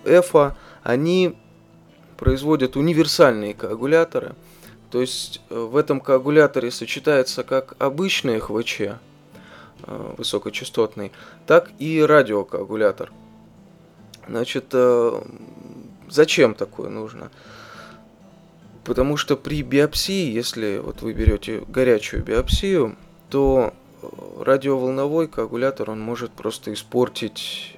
[0.04, 0.54] Эфа.
[0.82, 1.34] Они
[2.22, 4.36] производят универсальные коагуляторы.
[4.90, 8.96] То есть э, в этом коагуляторе сочетается как обычный ХВЧ, э,
[10.18, 11.10] высокочастотный,
[11.48, 13.10] так и радиокоагулятор.
[14.28, 15.20] Значит, э,
[16.08, 17.32] зачем такое нужно?
[18.84, 22.94] Потому что при биопсии, если вот вы берете горячую биопсию,
[23.30, 23.74] то
[24.38, 27.76] радиоволновой коагулятор он может просто испортить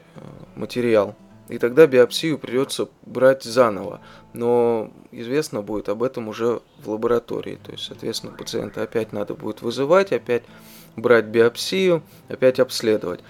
[0.54, 1.16] материал.
[1.48, 4.00] И тогда биопсию придется брать заново.
[4.35, 7.59] Но известно будет об этом уже в лаборатории.
[7.64, 10.42] То есть, соответственно, пациента опять надо будет вызывать, опять
[10.97, 13.20] брать биопсию, опять обследовать.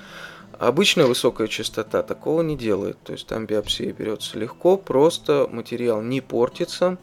[0.58, 2.96] Обычная высокая частота такого не делает.
[3.04, 6.96] То есть там биопсия берется легко, просто материал не портится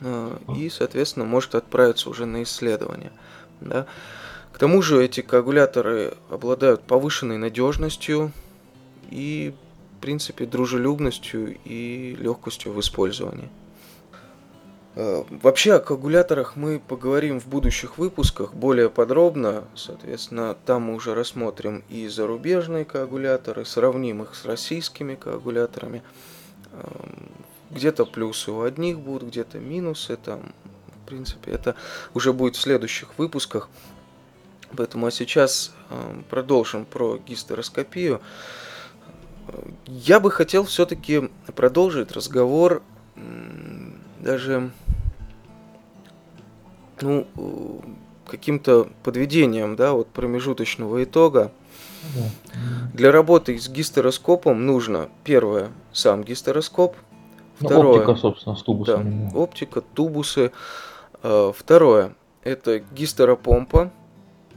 [0.00, 3.12] э, и, соответственно, может отправиться уже на исследование.
[3.60, 3.86] Да?
[4.52, 8.32] К тому же эти коагуляторы обладают повышенной надежностью
[9.10, 9.54] и
[9.96, 13.48] в принципе, дружелюбностью и легкостью в использовании.
[14.94, 19.64] Э, вообще о коагуляторах мы поговорим в будущих выпусках более подробно.
[19.74, 26.02] Соответственно, там мы уже рассмотрим и зарубежные коагуляторы, сравним их с российскими коагуляторами.
[26.72, 27.28] Эм,
[27.70, 30.16] где-то плюсы у одних будут, где-то минусы.
[30.16, 30.52] Там,
[31.04, 31.74] в принципе, это
[32.14, 33.68] уже будет в следующих выпусках.
[34.74, 38.22] Поэтому а сейчас эм, продолжим про гистероскопию.
[39.86, 42.82] Я бы хотел все-таки продолжить разговор
[44.20, 44.70] даже
[47.00, 47.26] ну,
[48.26, 51.52] каким-то подведением, да, вот промежуточного итога.
[52.94, 56.96] Для работы с гистероскопом нужно, первое, сам гистероскоп,
[57.60, 59.30] ну, второе, оптика, собственно, с тубусами.
[59.30, 60.52] Да, оптика, тубусы.
[61.22, 63.90] Э, второе, это гистеропомпа.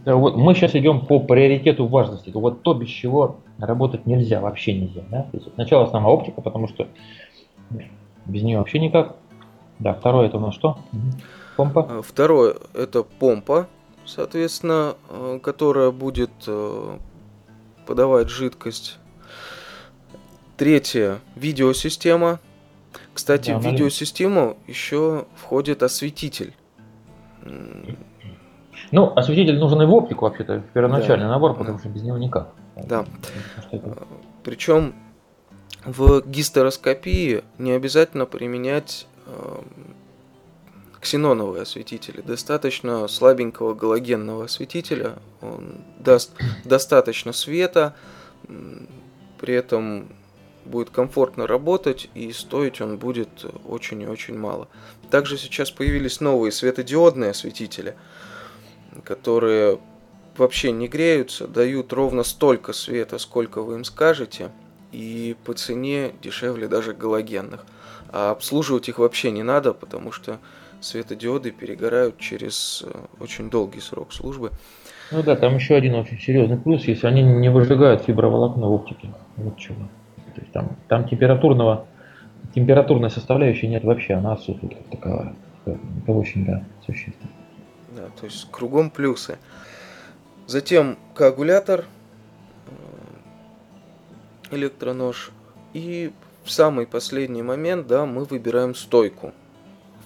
[0.05, 2.31] Вот мы сейчас идем по приоритету важности.
[2.33, 5.01] Вот то, без чего работать нельзя, вообще нельзя.
[5.09, 5.23] Да?
[5.23, 6.88] То есть сначала сама оптика, потому что
[8.25, 9.15] без нее вообще никак.
[9.79, 10.77] Да, второе это у нас что?
[11.57, 11.88] Помпа?
[11.89, 13.67] Э, второе это помпа,
[14.05, 16.31] соответственно, э, которая будет
[17.85, 18.99] подавать жидкость.
[20.57, 22.39] Третье видеосистема.
[23.13, 26.53] Кстати, да, в видеосистему еще входит осветитель.
[28.91, 31.32] Ну, осветитель нужен и в оптику, вообще-то, в первоначальный да.
[31.32, 32.49] набор, потому что без него никак.
[32.75, 33.06] Да.
[34.43, 34.95] Причем
[35.86, 39.62] в гистероскопии не обязательно применять э,
[40.99, 42.21] ксеноновые осветители.
[42.21, 45.13] Достаточно слабенького галогенного осветителя.
[45.41, 46.32] Он даст
[46.65, 47.95] достаточно света,
[49.39, 50.10] при этом
[50.65, 54.67] будет комфортно работать и стоить он будет очень и очень мало.
[55.10, 57.95] Также сейчас появились новые светодиодные осветители,
[59.01, 59.79] которые
[60.38, 64.51] вообще не греются, дают ровно столько света, сколько вы им скажете,
[64.91, 67.65] и по цене дешевле даже галогенных.
[68.12, 70.39] А обслуживать их вообще не надо, потому что
[70.81, 74.51] светодиоды перегорают через э, очень долгий срок службы.
[75.12, 79.09] Ну да, там еще один очень серьезный плюс, если они не выжигают фиброволокно в оптике.
[79.35, 79.89] Вот чего.
[80.35, 81.85] То есть там, там температурного,
[82.55, 85.35] температурной составляющей нет вообще, она отсутствует как таковая.
[85.65, 87.29] Это очень, да, существенно.
[87.99, 89.38] Да, то есть кругом плюсы.
[90.47, 91.83] Затем коагулятор,
[94.51, 95.31] э, электронож.
[95.73, 96.13] И
[96.45, 99.33] в самый последний момент, да, мы выбираем стойку.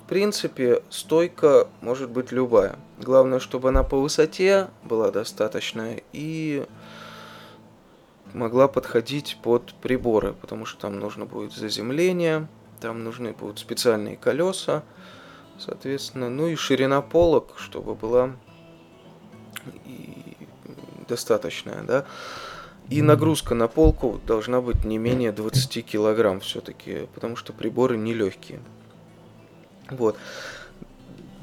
[0.02, 2.78] В принципе, стойка может быть любая.
[3.00, 6.66] Главное, чтобы она по высоте была достаточная и
[8.34, 12.48] могла подходить под приборы, потому что там нужно будет заземление,
[12.82, 14.84] там нужны будут специальные колеса,
[15.60, 18.32] соответственно, ну и ширина полок, чтобы была
[19.86, 20.38] и
[21.08, 22.06] достаточная, да.
[22.90, 28.60] И нагрузка на полку должна быть не менее 20 килограмм все-таки, потому что приборы нелегкие.
[29.90, 30.18] Вот.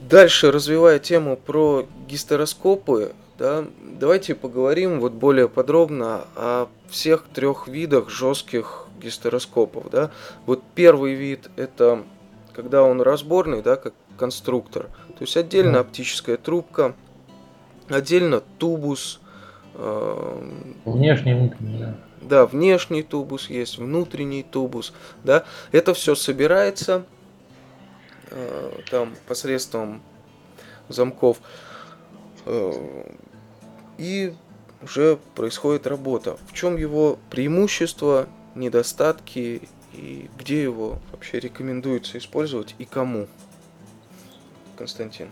[0.08, 8.10] Дальше, развивая тему про гистероскопы, да, давайте поговорим вот более подробно о всех трех видах
[8.10, 9.90] жестких гистероскопов.
[9.90, 10.10] Да.
[10.46, 12.04] Вот первый вид это
[12.60, 14.88] когда он разборный, да, как конструктор.
[15.08, 16.94] То есть отдельно оптическая трубка,
[17.88, 19.20] отдельно тубус.
[19.74, 20.42] Э,
[20.84, 21.96] внешний, внутренний, да.
[22.20, 24.92] Да, внешний тубус есть, внутренний тубус,
[25.24, 25.44] да.
[25.72, 27.04] Это все собирается
[28.30, 30.02] э, там посредством
[30.88, 31.38] замков.
[32.44, 32.72] Э,
[33.96, 34.34] и
[34.82, 36.36] уже происходит работа.
[36.46, 39.62] В чем его преимущество, недостатки
[39.92, 43.26] и где его вообще рекомендуется использовать и кому?
[44.76, 45.29] Константин.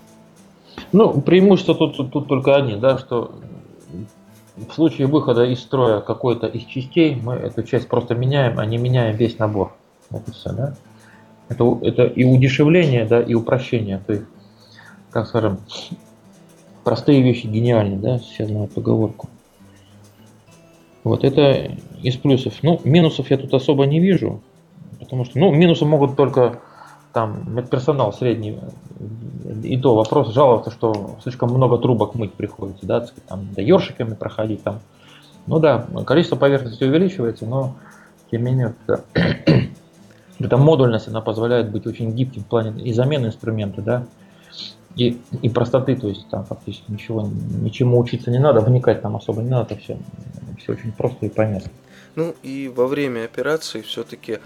[0.93, 3.35] Ну, преимущество тут, тут, только одни, да, что
[4.57, 8.79] в случае выхода из строя какой-то из частей мы эту часть просто меняем, а не
[8.79, 9.75] меняем весь набор.
[10.11, 10.75] Вот и все, да.
[11.49, 14.03] Это, это и удешевление, да, и упрощение.
[14.07, 14.27] То есть,
[15.11, 15.61] как скажем,
[16.85, 19.29] простые вещи гениальны, да, все знают поговорку.
[21.05, 21.71] Вот это
[22.03, 22.55] из плюсов.
[22.63, 24.43] Ну, минусов я тут особо не вижу,
[24.99, 26.61] потому что, ну, минусы могут только
[27.13, 28.59] там медперсонал средний,
[29.63, 34.63] и то вопрос жаловаться, что слишком много трубок мыть приходится, да, там, да, ёршиками проходить
[34.63, 34.81] там.
[35.47, 37.75] Ну да, количество поверхности увеличивается, но
[38.31, 39.05] тем не менее, это,
[40.39, 44.07] эта модульность, она позволяет быть очень гибким в плане и замены инструмента, да,
[44.97, 47.29] и, и простоты, то есть там фактически ничего,
[47.61, 49.99] ничему учиться не надо, вникать там особо не надо, это все,
[50.59, 51.71] все очень просто и понятно.
[52.17, 54.41] Ну и во время операции все-таки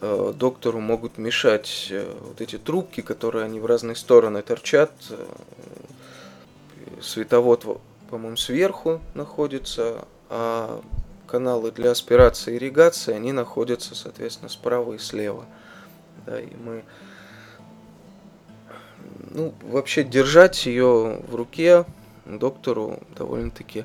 [0.00, 4.92] доктору могут мешать э, вот эти трубки, которые они в разные стороны торчат.
[5.10, 5.26] Э,
[7.00, 10.80] световод, по-моему, сверху находится, а
[11.26, 15.44] каналы для аспирации и ирригации, они находятся, соответственно, справа и слева.
[16.26, 16.84] Да, и мы
[19.30, 21.84] ну, вообще держать ее в руке
[22.24, 23.84] доктору довольно-таки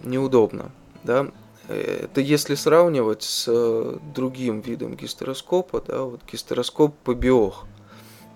[0.00, 0.70] неудобно.
[1.04, 1.28] Да?
[1.70, 7.66] Это если сравнивать с другим видом гистероскопа, да, вот гистероскоп по биох.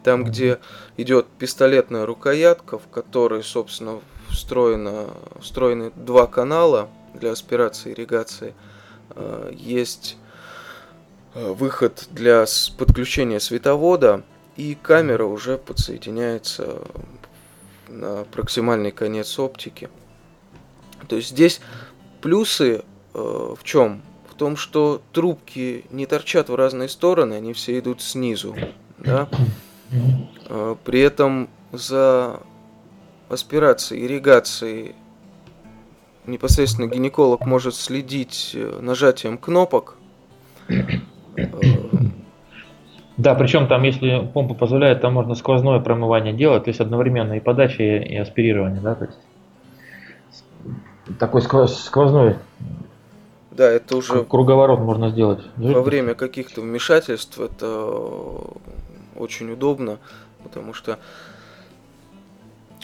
[0.02, 0.58] Там, где
[0.98, 5.08] идет пистолетная рукоятка, в которой, собственно, встроено,
[5.40, 8.54] встроены два канала для аспирации и ирригации.
[9.10, 10.18] Э, есть
[11.34, 12.44] э, выход для
[12.76, 14.22] подключения световода–
[14.56, 16.82] и камера уже подсоединяется
[17.88, 19.88] на проксимальный конец оптики.
[21.08, 21.60] То есть здесь
[22.22, 22.82] плюсы э,
[23.14, 24.02] в чем?
[24.28, 28.54] В том, что трубки не торчат в разные стороны, они все идут снизу.
[28.98, 29.28] Да?
[30.48, 32.40] Э, при этом за
[33.28, 34.94] аспирацией, ирригацией
[36.26, 39.96] непосредственно гинеколог может следить э, нажатием кнопок.
[43.16, 47.40] Да, причем там, если помпа позволяет, там можно сквозное промывание делать, то есть одновременно и
[47.40, 49.18] подача, и, и аспирирование, да, то есть
[51.20, 52.36] такой сквозной
[53.56, 55.44] да, это уже круговорот можно сделать.
[55.56, 58.40] Во время каких-то вмешательств это
[59.16, 59.98] очень удобно,
[60.42, 60.98] потому что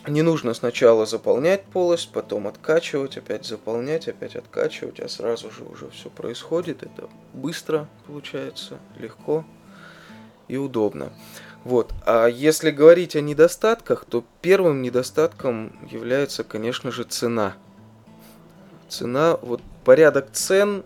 [0.07, 5.91] не нужно сначала заполнять полость, потом откачивать, опять заполнять, опять откачивать, а сразу же уже
[5.91, 6.83] все происходит.
[6.83, 9.45] Это быстро получается, легко
[10.49, 11.13] и удобно.
[11.65, 11.93] Вот.
[12.07, 17.55] А если говорить о недостатках, то первым недостатком является, конечно же, цена.
[18.89, 19.61] Цена, вот
[19.91, 20.85] порядок цен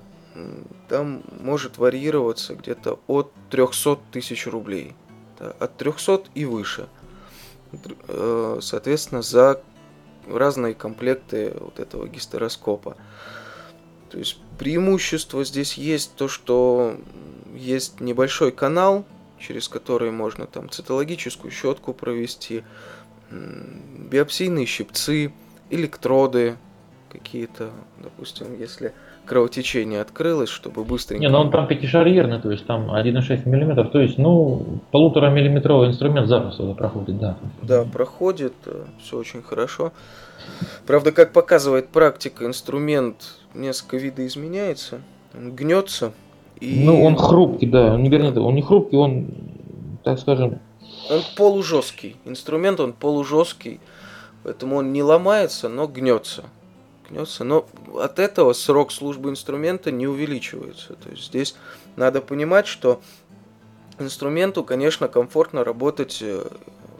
[0.89, 4.95] там может варьироваться где-то от 300 тысяч рублей.
[5.39, 6.89] От 300 и выше.
[8.09, 9.61] Э, соответственно, за
[10.27, 12.97] разные комплекты вот этого гистероскопа.
[14.09, 16.97] То есть преимущество здесь есть то, что
[17.55, 19.05] есть небольшой канал,
[19.39, 22.65] через который можно там цитологическую щетку провести,
[23.31, 25.31] биопсийные щипцы,
[25.69, 26.57] электроды
[27.15, 27.71] какие-то,
[28.03, 28.93] допустим, если
[29.25, 31.23] кровотечение открылось, чтобы быстренько...
[31.23, 35.89] Не, ну он там пятишарьерный, то есть там 1,6 мм, то есть, ну, полутора миллиметровый
[35.89, 37.39] инструмент запросто проходит, да.
[37.63, 39.93] Да, проходит, э, все очень хорошо.
[40.87, 43.17] Правда, как показывает практика, инструмент
[43.55, 45.01] несколько видоизменяется,
[45.35, 46.13] он гнется,
[46.61, 46.83] и...
[46.85, 47.97] Ну, он хрупкий, да.
[47.97, 49.29] Не вернее, он не хрупкий, он,
[50.03, 50.59] так скажем...
[51.11, 52.17] Он полужесткий.
[52.25, 53.81] Инструмент, он полужесткий.
[54.43, 56.45] Поэтому он не ломается, но гнется.
[57.09, 57.45] Гнется.
[57.45, 60.95] Но от этого срок службы инструмента не увеличивается.
[60.95, 61.55] То есть здесь
[61.97, 63.01] надо понимать, что
[63.99, 66.47] инструменту, конечно, комфортно работать э,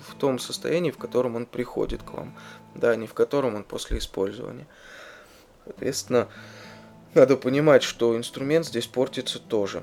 [0.09, 2.35] в том состоянии, в котором он приходит к вам,
[2.75, 4.67] да, не в котором он после использования.
[5.65, 6.29] Соответственно,
[7.15, 9.83] надо понимать, что инструмент здесь портится тоже.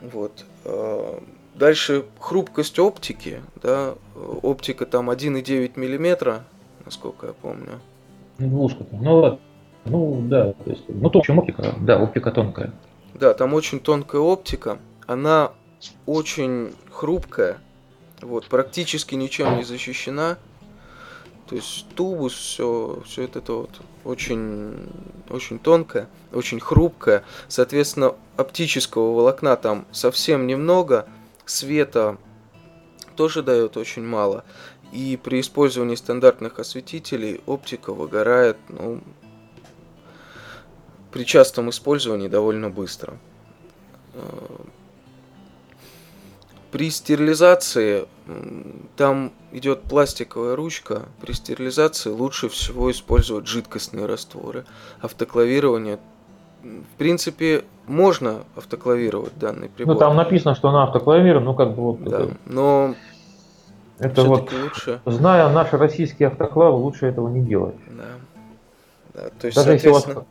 [0.00, 0.44] Вот.
[0.64, 1.22] А,
[1.54, 3.42] дальше хрупкость оптики.
[3.56, 3.94] Да,
[4.42, 6.44] оптика там 1,9 мм,
[6.84, 7.80] насколько я помню.
[8.38, 9.02] Двушка там.
[9.02, 9.38] Ну ладно.
[9.84, 12.72] Ну да, то есть, ну то, чем оптика, да, оптика тонкая.
[13.14, 14.78] Да, там очень тонкая оптика.
[15.06, 15.52] Она
[16.06, 17.58] очень хрупкая.
[18.20, 20.38] Вот, практически ничем не защищена.
[21.48, 23.70] То есть тубус, все, все это, это вот
[24.04, 24.88] очень,
[25.30, 27.22] очень тонкое, очень хрупкое.
[27.46, 31.06] Соответственно, оптического волокна там совсем немного,
[31.44, 32.18] света
[33.14, 34.44] тоже дает очень мало.
[34.96, 39.02] И при использовании стандартных осветителей оптика выгорает ну,
[41.12, 43.18] при частом использовании довольно быстро.
[46.72, 48.08] При стерилизации
[48.96, 51.02] там идет пластиковая ручка.
[51.20, 54.64] При стерилизации лучше всего использовать жидкостные растворы.
[55.02, 55.98] Автоклавирование
[56.62, 59.94] в принципе, можно автоклавировать данный прибор.
[59.94, 62.02] Ну, там написано, что она автоклавирована, ну, как бы вот...
[62.02, 62.94] Да, это, но...
[63.98, 65.00] Это вот, лучше...
[65.06, 67.76] зная наши российские автоклавы, лучше этого не делать.
[67.88, 68.04] Да.
[69.14, 69.94] да то есть, Даже соответственно...
[69.94, 70.26] Если у вас...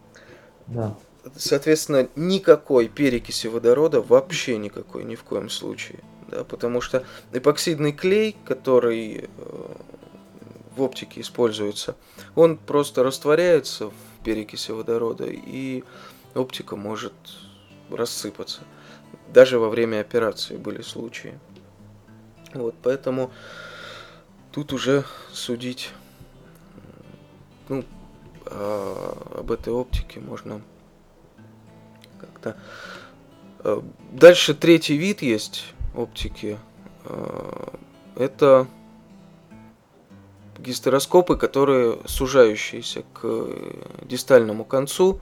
[0.68, 0.96] Да.
[1.36, 8.36] Соответственно, никакой перекиси водорода, вообще никакой, ни в коем случае да, потому что эпоксидный клей,
[8.46, 9.74] который э,
[10.76, 11.96] в оптике используется,
[12.36, 15.84] он просто растворяется в перекиси водорода, и
[16.34, 17.14] оптика может
[17.90, 18.62] рассыпаться.
[19.34, 21.40] Даже во время операции были случаи.
[22.56, 23.32] Вот, поэтому
[24.52, 25.04] тут уже
[25.34, 25.92] судить
[27.68, 27.84] ну,
[28.46, 30.62] а, об этой оптике можно
[32.20, 32.56] как-то.
[33.60, 33.82] Э,
[34.14, 36.58] дальше третий вид есть оптики.
[37.04, 37.68] Э,
[38.16, 38.68] это
[40.60, 43.48] гистероскопы, которые сужающиеся к
[44.04, 45.20] дистальному концу.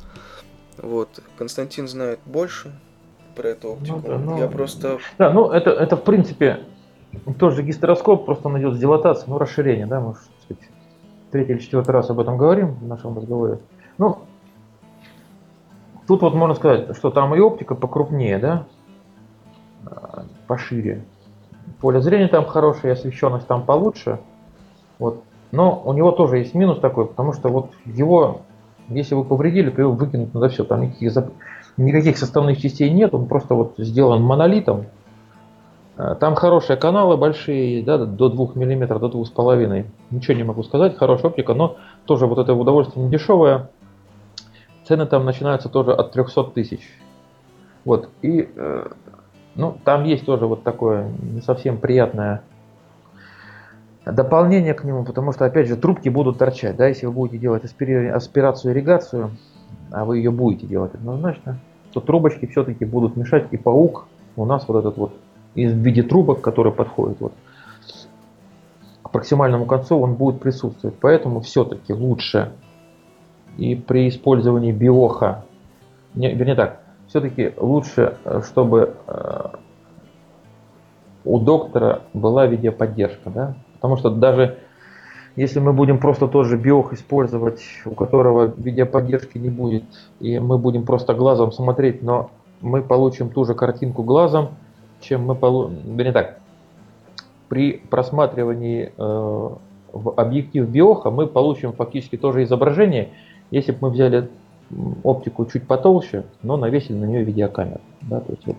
[0.78, 1.22] Вот.
[1.38, 2.72] Константин знает больше
[3.36, 3.98] про эту ну оптику.
[3.98, 5.00] Ну, да, ну, Я просто...
[5.18, 6.66] Да, ну это, это в принципе
[7.38, 10.64] тоже гистероскоп, просто он идет с дилатацией, ну расширение, да, мы сказать,
[11.32, 13.60] третий или четвертый раз об этом говорим в нашем разговоре.
[13.98, 14.20] Ну,
[16.08, 18.66] тут вот можно сказать, что там и оптика покрупнее, да,
[20.48, 21.04] пошире.
[21.80, 24.20] Поле зрения там хорошее, освещенность там получше.
[25.00, 25.24] Вот.
[25.52, 28.42] Но у него тоже есть минус такой, потому что вот его,
[28.90, 30.64] если вы повредили, то его выкинуть надо все.
[30.64, 31.14] Там никаких,
[31.78, 34.86] никаких составных частей нет, он просто вот сделан монолитом.
[35.98, 39.86] Э, там хорошие каналы большие, да, до 2 мм, до 2,5.
[40.12, 43.70] Ничего не могу сказать, хорошая оптика, но тоже вот это удовольствие не дешевое.
[44.86, 46.82] Цены там начинаются тоже от 300 тысяч.
[47.86, 48.88] Вот, и э,
[49.56, 52.44] ну, там есть тоже вот такое не совсем приятное
[54.06, 57.64] дополнение к нему, потому что, опять же, трубки будут торчать, да, если вы будете делать
[57.64, 58.08] аспири...
[58.08, 59.32] аспирацию, ирригацию,
[59.92, 61.60] а вы ее будете делать однозначно,
[61.94, 65.14] то трубочки все-таки будут мешать, и паук у нас вот этот вот
[65.56, 67.34] в виде трубок, которые подходят вот
[69.04, 70.98] к максимальному концу, он будет присутствовать.
[71.00, 72.52] Поэтому все-таки лучше
[73.58, 75.46] и при использовании биоха,
[76.16, 79.46] не, вернее так, все-таки лучше, чтобы э,
[81.26, 84.58] у доктора была видеоподдержка, да, потому что даже
[85.36, 89.84] если мы будем просто тот же биох использовать, у которого видеоподдержки не будет,
[90.20, 92.30] и мы будем просто глазом смотреть, но
[92.62, 94.50] мы получим ту же картинку глазом,
[95.04, 96.40] чем мы получим, вернее так,
[97.50, 99.50] при просматривании э,
[99.94, 103.10] в объектив биоха мы получим фактически то же изображение,
[103.52, 104.30] если бы мы взяли
[105.04, 107.82] оптику чуть потолще, но навесили на нее видеокамеру.
[108.02, 108.58] Да, то есть вот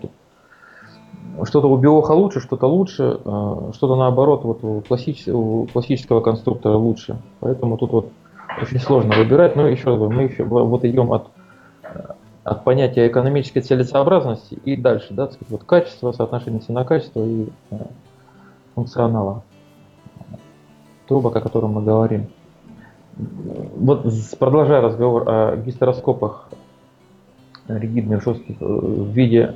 [1.43, 6.77] что-то у биоха лучше, что-то лучше, э, что-то наоборот вот у, классического, у классического конструктора
[6.77, 7.17] лучше.
[7.41, 8.09] Поэтому тут вот
[8.61, 9.55] очень сложно выбирать.
[9.55, 11.27] Но еще раз мы еще вот идем от
[12.45, 17.77] от понятия экономической целесообразности и дальше, да, сказать, вот качество, соотношение цена-качество и э,
[18.75, 19.43] функционала
[21.07, 22.27] трубок, о котором мы говорим.
[23.17, 24.05] Вот
[24.37, 26.47] продолжая разговор о гистероскопах
[27.67, 29.55] ригидных, жестких э, в виде,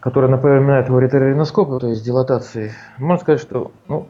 [0.00, 4.06] который напоминает варитериноскопы, то есть дилатации, можно сказать, что ну,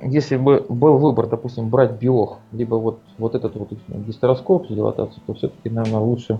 [0.00, 5.22] если бы был выбор, допустим, брать биох, либо вот, вот этот вот гистероскоп с дилатацией,
[5.26, 6.38] то все-таки, наверное, лучше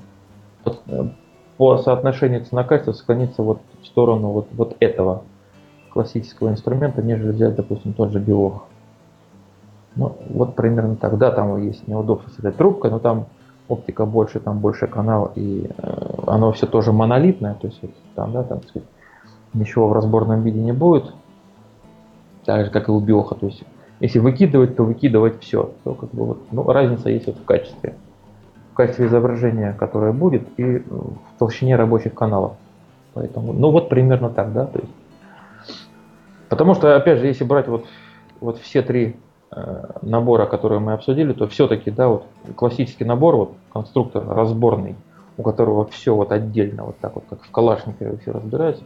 [1.57, 5.23] по соотношению цена-качество склониться вот в сторону вот, вот этого
[5.91, 8.65] классического инструмента, нежели взять, допустим, тот же биох.
[9.97, 11.17] Ну, вот примерно так.
[11.19, 13.27] Да, там есть неудобство с этой трубкой, но там
[13.69, 18.33] оптика больше, там больше канал, и э, оно все тоже монолитное, то есть вот, там,
[18.33, 18.89] да, там, сказать,
[19.55, 21.15] ничего в разборном виде не будет,
[22.45, 23.63] так же, как и у биоха, то есть
[24.01, 27.95] если выкидывать, то выкидывать все, то как бы вот, ну, разница есть вот в качестве
[28.75, 32.55] в качестве изображения, которое будет, и в толщине рабочих каналов.
[33.13, 34.91] Поэтому, ну вот примерно так, да, то есть.
[36.49, 37.87] Потому что, опять же, если брать вот,
[38.41, 39.15] вот все три
[39.53, 44.97] э, набора, которые мы обсудили, то все-таки, да, вот классический набор, вот конструктор разборный,
[45.37, 48.83] у которого все вот отдельно, вот так вот, как в Калашникове все разбирается,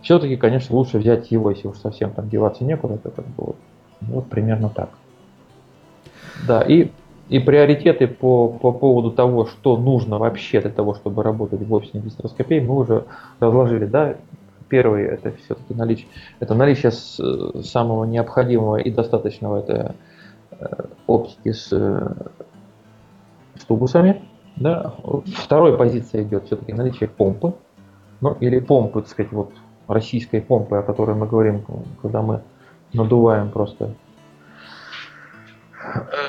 [0.00, 3.56] все-таки, конечно, лучше взять его, если уж совсем там деваться некуда, то как бы вот,
[4.00, 4.90] вот примерно так.
[6.46, 6.92] Да, и
[7.28, 12.02] и приоритеты по, по поводу того, что нужно вообще для того, чтобы работать в офисной
[12.02, 13.04] гистероскопии, мы уже
[13.40, 13.86] разложили.
[13.86, 14.16] Да?
[14.68, 16.08] Первый это все-таки наличие,
[16.40, 19.94] это наличие самого необходимого и достаточного это
[20.50, 20.66] э,
[21.06, 22.14] оптики с, э,
[23.56, 24.22] с тубусами.
[24.56, 24.94] Да?
[25.36, 27.54] Второй позиция идет все-таки наличие помпы.
[28.20, 29.52] Ну, или помпы, так сказать, вот
[29.86, 31.64] российской помпы, о которой мы говорим,
[32.00, 32.42] когда мы
[32.92, 34.03] надуваем просто Э,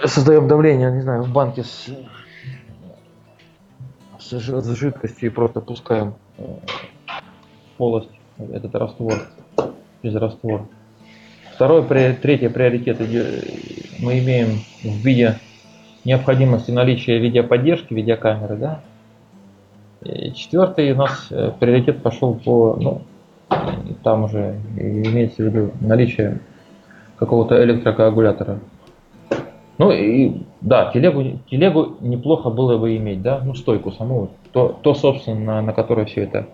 [0.06, 1.90] создаем давление, не знаю, в банке с,
[4.20, 6.44] с, с жидкостью и просто пускаем э,
[7.78, 9.14] полость этот раствор
[10.02, 10.68] через раствор.
[11.54, 13.00] Второй, третий приоритет
[14.00, 15.40] мы имеем в виде
[16.04, 18.82] необходимости наличия видеоподдержки, видеокамеры, да.
[20.02, 23.02] И четвертый у нас э, приоритет пошел по, ну,
[24.04, 26.40] там уже имеется в виду наличие
[27.18, 28.60] какого-то электрокоагулятора
[29.78, 34.94] ну и да, телегу, телегу неплохо было бы иметь, да, ну стойку саму, то, то
[34.94, 36.48] собственно, на, на которой все это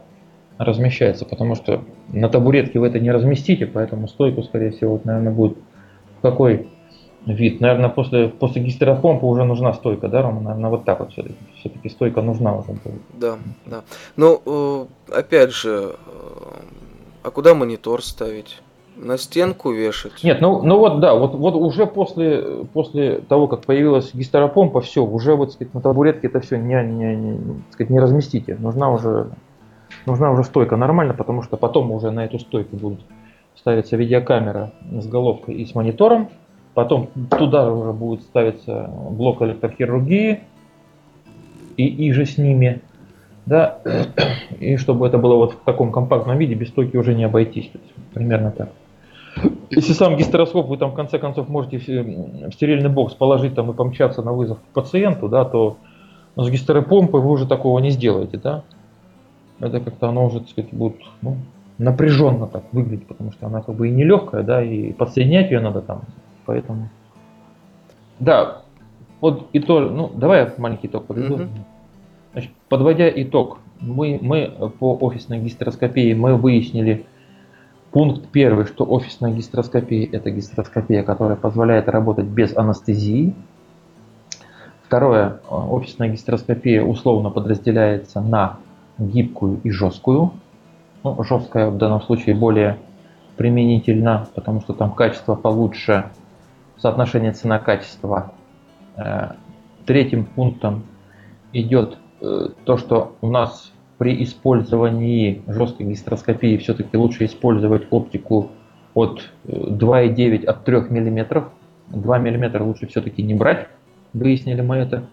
[0.58, 5.34] размещается, потому что на табуретке вы это не разместите, поэтому стойку, скорее всего, вот, наверное,
[5.34, 5.58] будет
[6.22, 6.68] какой
[7.26, 7.62] вид.
[7.62, 10.42] Наверное, после, после гистеропомпы уже нужна стойка, да, Рома?
[10.42, 11.36] Наверное, вот так вот все-таки.
[11.60, 13.02] Все-таки стойка нужна уже будет.
[13.14, 13.84] Да, да.
[14.16, 14.86] Ну, э,
[15.18, 16.52] опять же, э,
[17.24, 18.62] а куда монитор ставить?
[18.98, 20.24] На стенку вешать?
[20.24, 25.04] Нет, ну, ну вот да, вот, вот уже после, после того, как появилась гистеропомпа, все,
[25.04, 27.40] уже вот сказать, на табуретке это все не, не, не,
[27.72, 28.58] сказать, не разместите.
[28.60, 29.30] Нужна уже,
[30.06, 33.00] нужна уже стойка нормально, потому что потом уже на эту стойку будут
[33.56, 36.30] ставиться видеокамера с головкой и с монитором.
[36.74, 40.42] Потом туда уже будет ставиться блок электрохирургии
[41.78, 42.82] и, и же с ними.
[43.46, 43.80] Да,
[44.60, 47.72] и чтобы это было вот в таком компактном виде, без стойки уже не обойтись.
[48.14, 48.70] Примерно так.
[49.70, 53.74] Если сам гистероскоп вы там в конце концов можете в стерильный бокс положить там и
[53.74, 55.78] помчаться на вызов к пациенту, да, то
[56.36, 58.64] с гистеропомпой вы уже такого не сделаете, да.
[59.60, 61.38] Это как-то оно уже, так сказать, будет ну,
[61.78, 65.82] напряженно так выглядит, потому что она как бы и нелегкая, да, и подсоединять ее надо
[65.82, 66.02] там,
[66.46, 66.90] поэтому.
[68.20, 68.62] Да,
[69.22, 71.36] вот итог, ну давай маленький итог подведу.
[71.36, 71.44] Угу.
[72.34, 77.06] Значит, подводя итог, мы, мы по офисной гистероскопии мы выяснили
[77.92, 83.36] пункт первый, что офисная гистероскопия это гистероскопия, которая позволяет работать без анестезии.
[84.84, 88.58] Второе, офисная гистероскопия условно подразделяется на
[88.98, 90.32] гибкую и жесткую.
[91.04, 92.78] Ну, жесткая в данном случае более
[93.38, 96.06] применительна, потому что там качество получше,
[96.78, 98.34] соотношение цена-качество.
[98.98, 99.32] Э,
[99.86, 100.84] третьим пунктом
[101.54, 103.71] идет Э, то, что у нас
[104.02, 108.50] при использовании жесткой гистероскопии все-таки лучше использовать оптику
[108.96, 111.44] от 2,9 э, от 3 мм.
[111.90, 113.68] 2 мм лучше все-таки не брать,
[114.14, 115.04] выяснили мы это.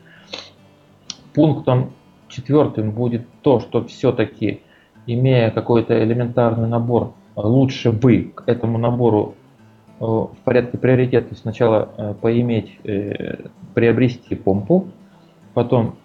[1.35, 1.91] Пунктом
[2.29, 4.63] четвертым будет то, что все-таки,
[5.07, 9.35] имея какой-то элементарный набор, лучше вы к этому набору
[10.01, 12.79] э, в порядке приоритета сначала поиметь,
[13.75, 14.87] приобрести помпу,
[15.53, 15.97] потом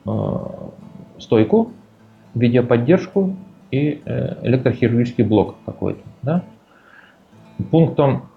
[1.17, 1.71] стойку,
[2.35, 3.35] видеоподдержку
[3.71, 6.01] и э, электрохирургический блок какой-то.
[6.21, 6.43] Да?
[7.71, 8.29] Пунктом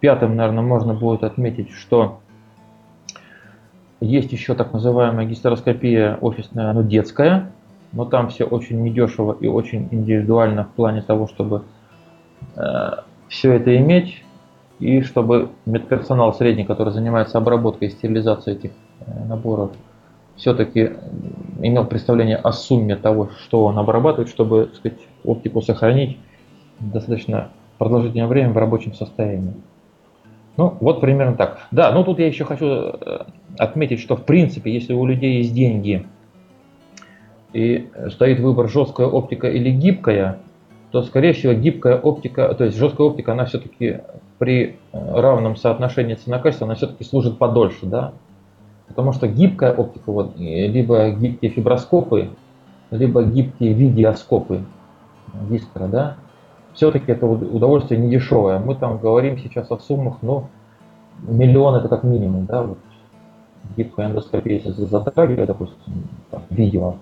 [0.00, 2.20] пятым, наверное, можно будет отметить, что
[4.00, 7.50] есть еще так называемая гистероскопия офисная, но детская,
[7.92, 11.64] но там все очень недешево и очень индивидуально в плане того, чтобы
[12.56, 12.90] э,
[13.28, 14.22] все это иметь,
[14.78, 18.70] и чтобы медперсонал средний, который занимается обработкой и стерилизацией этих
[19.00, 19.72] э, наборов,
[20.36, 20.92] все-таки
[21.58, 26.18] имел представление о сумме того, что он обрабатывает, чтобы так сказать, оптику сохранить
[26.80, 29.54] достаточно продолжительное время в рабочем состоянии.
[30.56, 31.68] Ну, вот примерно так.
[31.70, 33.24] Да, ну тут я еще хочу э,
[33.58, 36.04] отметить, что в принципе, если у людей есть деньги
[37.52, 40.38] и стоит выбор жесткая оптика или гибкая,
[40.90, 44.00] то скорее всего гибкая оптика, то есть жесткая оптика, она все-таки
[44.38, 48.12] при э, равном соотношении цена-качество, она все-таки служит подольше, да,
[48.88, 52.30] Потому что гибкая оптика, вот, либо гибкие фиброскопы,
[52.90, 54.64] либо гибкие видеоскопы.
[55.48, 56.16] Дистера, да,
[56.72, 58.58] все-таки это удовольствие не дешевое.
[58.58, 60.46] Мы там говорим сейчас о суммах, ну,
[61.22, 62.78] миллион это как минимум, да, вот.
[63.76, 65.76] Гибкая эндоскопия, если затрагивать, допустим,
[66.30, 66.94] там, видео,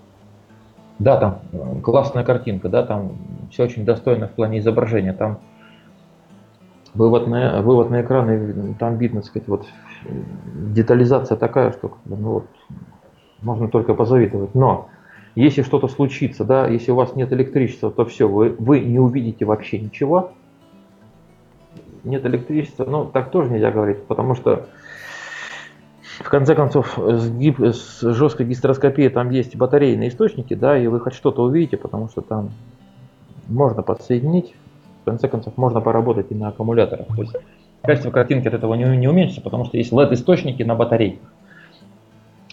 [0.98, 3.12] да, там классная картинка, да, там
[3.50, 5.38] все очень достойно в плане изображения, там
[6.94, 9.66] вывод на, вывод на экран, и там видно, так сказать, вот
[10.74, 12.46] детализация такая, что ну, вот,
[13.42, 14.54] можно только позавидовать.
[14.54, 14.88] Но
[15.34, 19.44] если что-то случится, да, если у вас нет электричества, то все, вы, вы не увидите
[19.44, 20.32] вообще ничего.
[22.04, 24.68] Нет электричества, ну так тоже нельзя говорить, потому что
[26.20, 31.00] в конце концов с, гип, с жесткой гистероскопией там есть батарейные источники, да, и вы
[31.00, 32.50] хоть что-то увидите, потому что там
[33.48, 34.54] можно подсоединить.
[35.02, 37.06] В конце концов можно поработать и на аккумуляторах.
[37.08, 37.36] То есть
[37.82, 41.32] качество картинки от этого не, не уменьшится, потому что есть LED-источники на батарейках.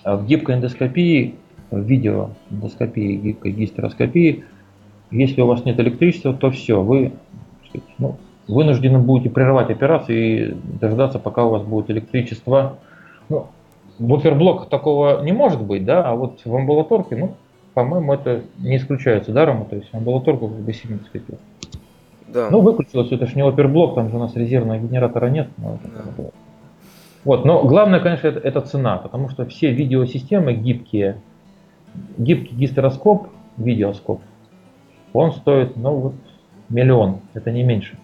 [0.03, 1.35] А в гибкой эндоскопии,
[1.71, 4.43] в видеоэндоскопии, гибкой гистероскопии,
[5.11, 7.13] если у вас нет электричества, то все, вы
[7.69, 8.17] сказать, ну,
[8.47, 12.77] вынуждены будете прерывать операцию и дождаться, пока у вас будет электричество.
[13.29, 13.47] Ну,
[13.99, 17.35] буферблок такого не может быть, да, а вот в амбулаторке, ну,
[17.73, 21.39] по-моему, это не исключается даром, то есть амбулаторку как бы сильно, сказать,
[22.33, 22.49] да.
[22.49, 25.49] Ну, выключилось, это же не оперблок, там же у нас резервного генератора нет.
[25.57, 26.23] Но да.
[27.23, 31.21] Вот, но главное, конечно, это, это цена, потому что все видеосистемы гибкие,
[32.17, 33.27] гибкий гистероскоп,
[33.57, 34.21] видеоскоп,
[35.13, 36.15] он стоит, ну вот,
[36.69, 37.97] миллион, это не меньше.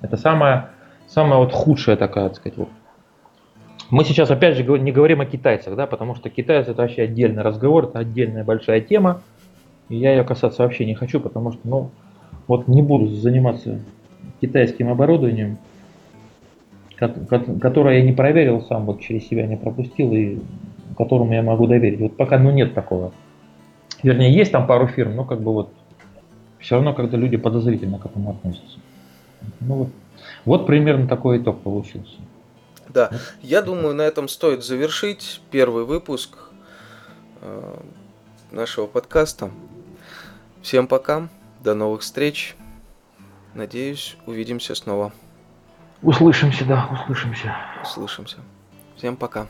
[0.00, 0.70] Это самая,
[1.08, 2.68] самая вот худшая такая, так сказать, вот.
[3.90, 7.42] Мы сейчас, опять же, не говорим о китайцах, да, потому что китайцы это вообще отдельный
[7.42, 9.22] разговор, это отдельная большая тема,
[9.88, 11.90] и я ее касаться вообще не хочу, потому что, ну,
[12.46, 13.80] вот не буду заниматься
[14.40, 15.58] китайским оборудованием,
[16.98, 20.38] которое я не проверил сам, вот через себя не пропустил и
[20.96, 22.00] которому я могу доверить.
[22.00, 23.12] Вот пока ну нет такого.
[24.02, 25.72] Вернее, есть там пару фирм, но как бы вот
[26.58, 28.78] все равно, когда люди подозрительно к этому относятся.
[29.60, 29.88] Ну вот,
[30.44, 32.16] вот примерно такой итог получился.
[32.88, 33.10] Да,
[33.42, 36.36] я думаю, на этом стоит завершить первый выпуск
[37.40, 37.76] э,
[38.50, 39.50] нашего подкаста.
[40.62, 41.28] Всем пока.
[41.62, 42.56] До новых встреч.
[43.54, 45.12] Надеюсь, увидимся снова.
[46.02, 47.56] Услышимся, да, услышимся.
[47.82, 48.38] Услышимся.
[48.96, 49.46] Всем пока.